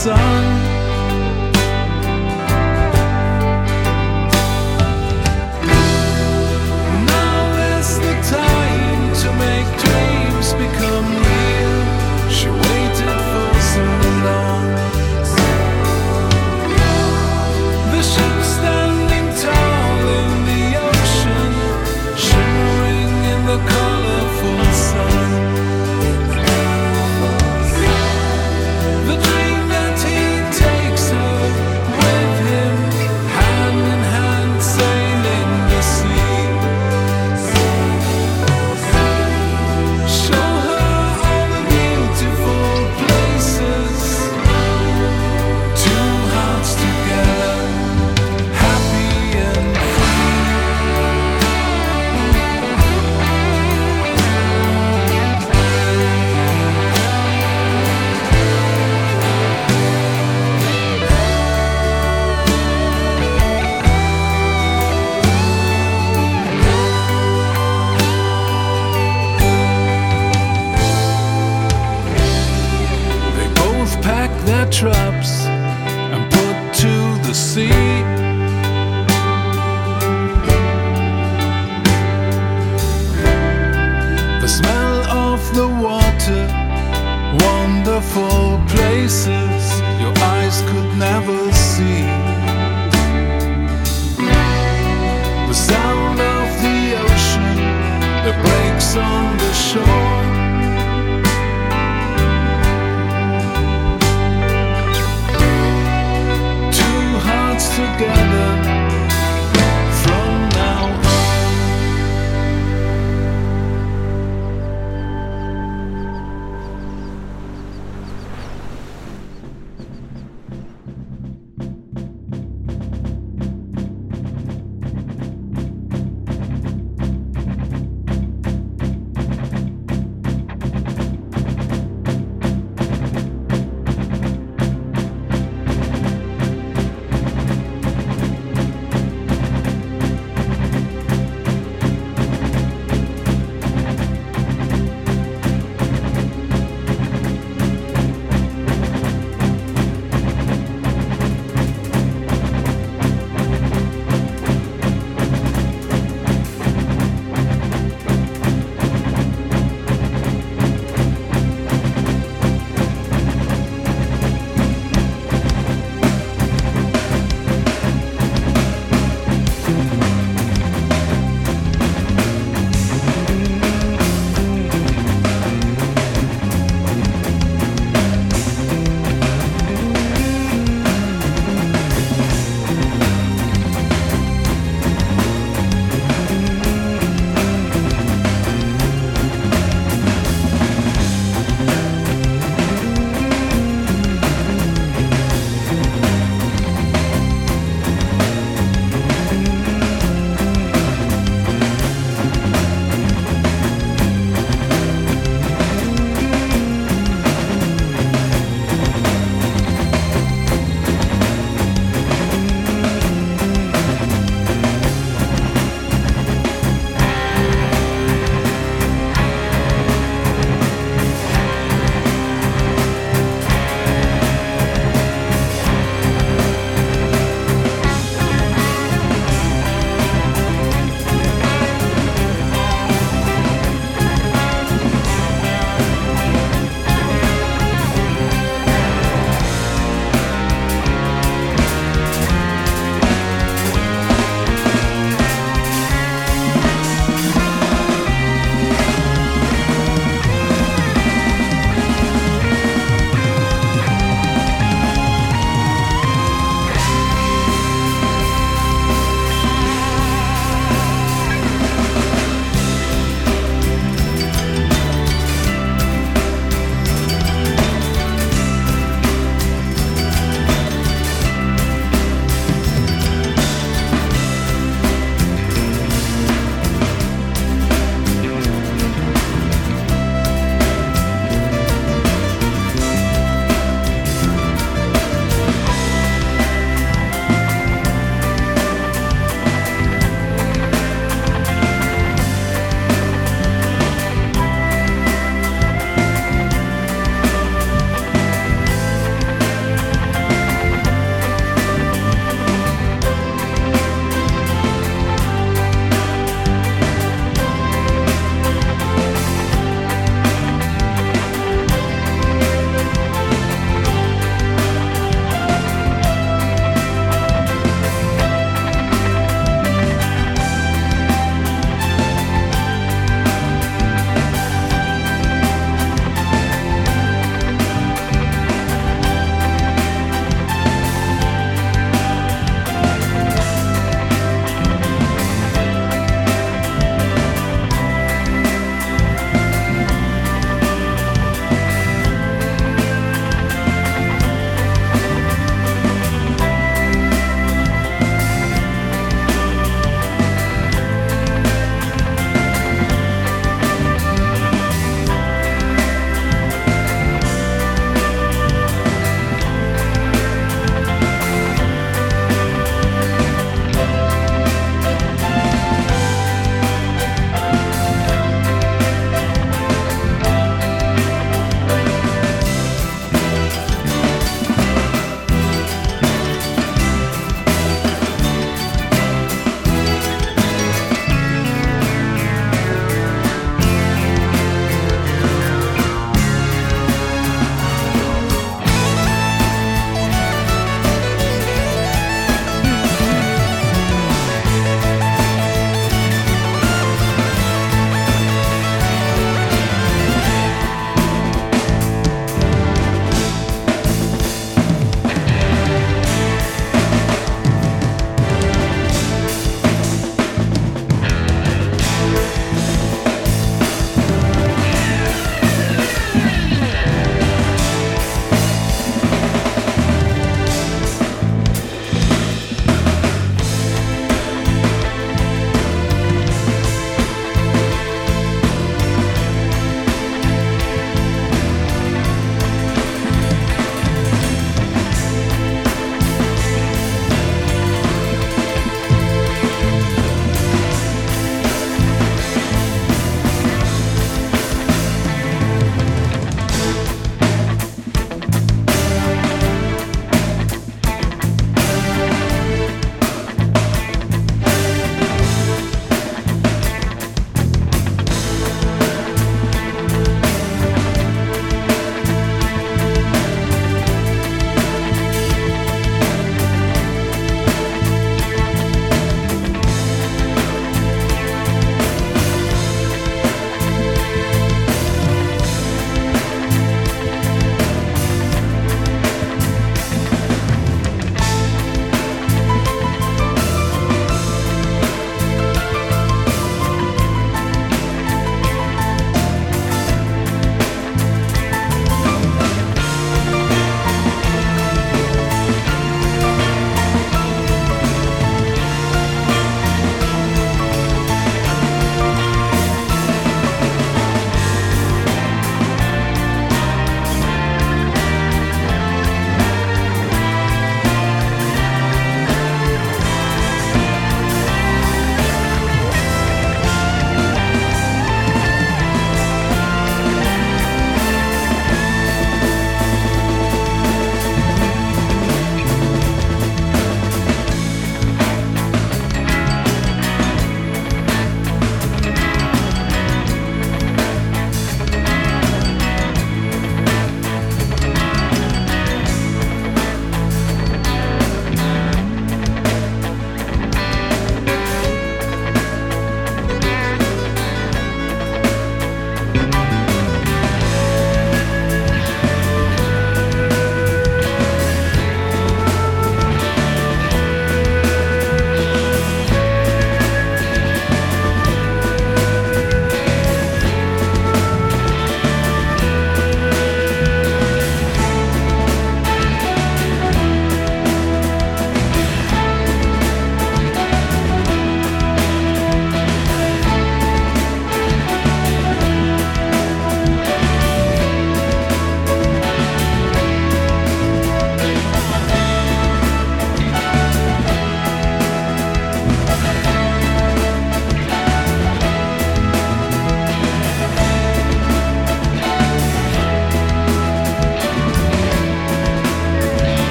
[0.00, 0.39] Sun.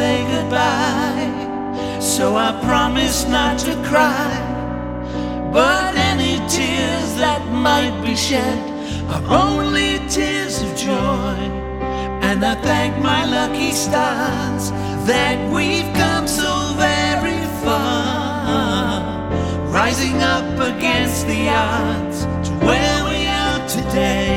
[0.00, 1.28] Say goodbye,
[2.00, 4.32] so I promise not to cry.
[5.52, 8.58] But any tears that might be shed
[9.12, 11.36] are only tears of joy.
[12.28, 14.64] And I thank my lucky stars
[15.12, 16.52] that we've come so
[16.86, 18.94] very far.
[19.80, 24.29] Rising up against the odds to where we are today.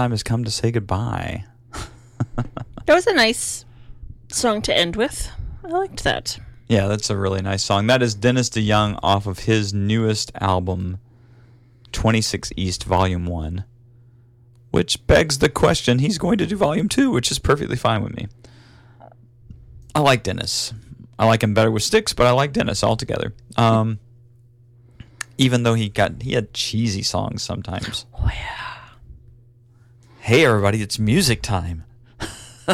[0.00, 1.44] Time has come to say goodbye.
[2.86, 3.66] That was a nice
[4.32, 5.30] song to end with.
[5.62, 6.38] I liked that.
[6.68, 7.86] Yeah, that's a really nice song.
[7.86, 11.00] That is Dennis DeYoung off of his newest album,
[11.92, 13.64] 26 East Volume 1,
[14.70, 18.16] which begs the question he's going to do Volume 2, which is perfectly fine with
[18.16, 18.26] me.
[19.94, 20.72] I like Dennis.
[21.18, 23.34] I like him better with Styx, but I like Dennis altogether.
[23.58, 23.98] Um,
[25.36, 28.06] even though he got he had cheesy songs sometimes.
[28.14, 28.59] Oh yeah.
[30.30, 31.82] Hey everybody, it's music time.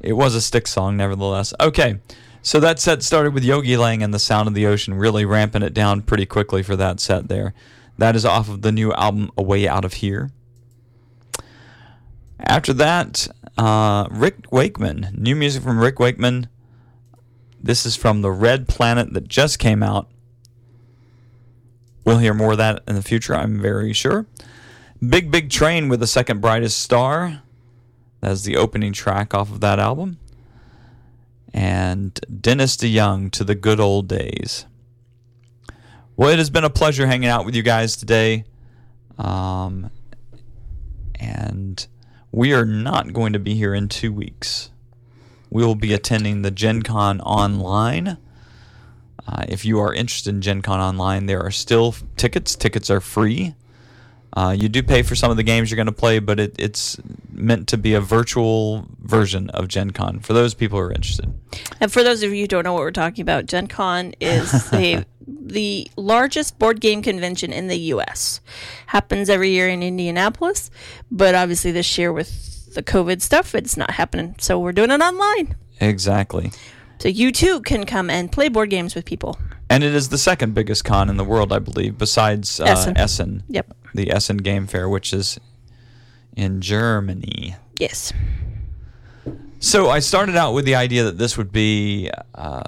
[0.00, 1.54] it was a stick song, nevertheless.
[1.60, 2.00] Okay,
[2.42, 5.62] so that set started with Yogi Lang and the Sound of the Ocean, really ramping
[5.62, 7.54] it down pretty quickly for that set there.
[7.98, 10.32] That is off of the new album A Way Out of Here.
[12.40, 16.48] After that, uh, Rick Wakeman, new music from Rick Wakeman.
[17.62, 20.10] This is from the Red Planet that just came out.
[22.04, 24.26] We'll hear more of that in the future, I'm very sure.
[25.06, 27.42] Big Big Train with the second brightest star.
[28.20, 30.18] That's the opening track off of that album.
[31.54, 34.66] And Dennis DeYoung to the good old days.
[36.16, 38.44] Well, it has been a pleasure hanging out with you guys today.
[39.16, 39.90] Um,
[41.18, 41.86] and
[42.30, 44.70] we are not going to be here in two weeks.
[45.48, 48.18] We will be attending the Gen Con online.
[49.26, 52.54] Uh, if you are interested in Gen Con online, there are still tickets.
[52.54, 53.54] Tickets are free.
[54.32, 56.54] Uh, you do pay for some of the games you're going to play, but it,
[56.58, 56.98] it's
[57.32, 61.32] meant to be a virtual version of Gen Con for those people who are interested.
[61.80, 64.50] And for those of you who don't know what we're talking about, Gen Con is
[64.70, 68.40] the, the largest board game convention in the U.S.
[68.86, 70.70] Happens every year in Indianapolis,
[71.10, 74.36] but obviously this year with the COVID stuff, it's not happening.
[74.38, 75.56] So we're doing it online.
[75.80, 76.52] Exactly.
[77.00, 79.38] So you too can come and play board games with people.
[79.70, 82.96] And it is the second biggest con in the world, I believe, besides uh, Essen.
[82.96, 83.42] Essen.
[83.48, 83.74] Yep.
[83.94, 85.38] The Essen Game Fair, which is
[86.36, 87.56] in Germany.
[87.78, 88.12] Yes.
[89.58, 92.62] So I started out with the idea that this would be uh,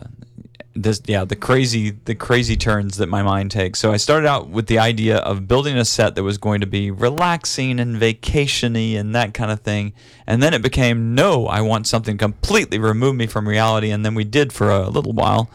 [0.74, 3.78] this, yeah, the crazy, the crazy turns that my mind takes.
[3.78, 6.66] So I started out with the idea of building a set that was going to
[6.66, 9.92] be relaxing and vacationy and that kind of thing,
[10.26, 14.14] and then it became no, I want something completely remove me from reality, and then
[14.14, 15.50] we did for a little while.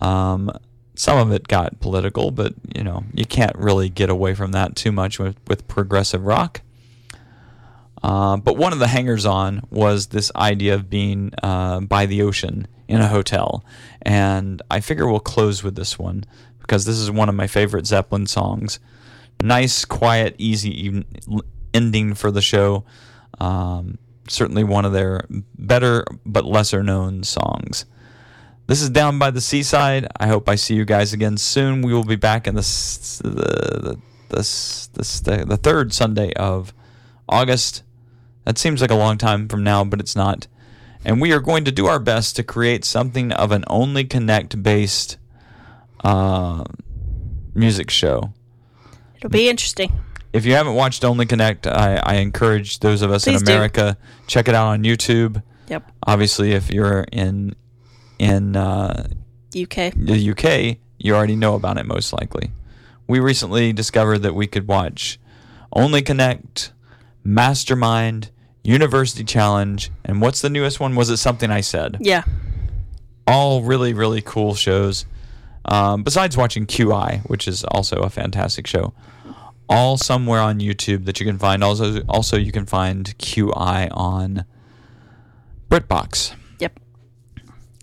[0.00, 0.50] Um,
[0.98, 4.74] some of it got political, but you know you can't really get away from that
[4.74, 6.60] too much with, with progressive rock.
[8.02, 12.22] Uh, but one of the hangers on was this idea of being uh, by the
[12.22, 13.64] ocean in a hotel.
[14.02, 16.24] And I figure we'll close with this one
[16.60, 18.80] because this is one of my favorite Zeppelin songs.
[19.42, 21.04] Nice, quiet, easy
[21.72, 22.84] ending for the show.
[23.40, 27.84] Um, certainly one of their better but lesser known songs.
[28.68, 30.06] This is Down by the Seaside.
[30.20, 31.80] I hope I see you guys again soon.
[31.80, 32.60] We will be back in the
[33.22, 33.98] the the
[34.28, 36.74] the, the, the, the third Sunday of
[37.26, 37.82] August.
[38.44, 40.48] That seems like a long time from now, but it's not.
[41.02, 44.62] And we are going to do our best to create something of an Only Connect
[44.62, 45.16] based
[46.04, 46.64] uh,
[47.54, 48.34] music show.
[49.16, 49.94] It'll be interesting.
[50.34, 53.52] If you haven't watched Only Connect, I, I encourage those of us Please in do.
[53.54, 55.42] America check it out on YouTube.
[55.68, 55.90] Yep.
[56.06, 57.56] Obviously, if you're in
[58.18, 59.08] in uh,
[59.56, 59.92] UK.
[59.94, 62.50] the UK, you already know about it most likely.
[63.06, 65.18] We recently discovered that we could watch
[65.72, 66.72] Only Connect,
[67.24, 68.30] Mastermind,
[68.64, 70.94] University Challenge, and what's the newest one?
[70.94, 71.96] Was it something I said?
[72.00, 72.24] Yeah.
[73.26, 75.06] All really, really cool shows.
[75.64, 78.92] Um, besides watching QI, which is also a fantastic show,
[79.68, 81.62] all somewhere on YouTube that you can find.
[81.62, 84.44] Also, also you can find QI on
[85.70, 86.34] BritBox.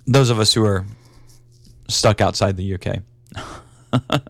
[0.05, 0.13] Yep.
[0.13, 0.85] Those of us who are
[1.87, 2.99] stuck outside the UK.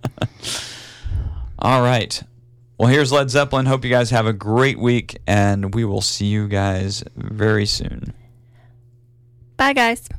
[1.59, 2.21] all right.
[2.77, 3.65] Well, here's Led Zeppelin.
[3.65, 8.13] Hope you guys have a great week, and we will see you guys very soon.
[9.57, 10.09] Bye, guys.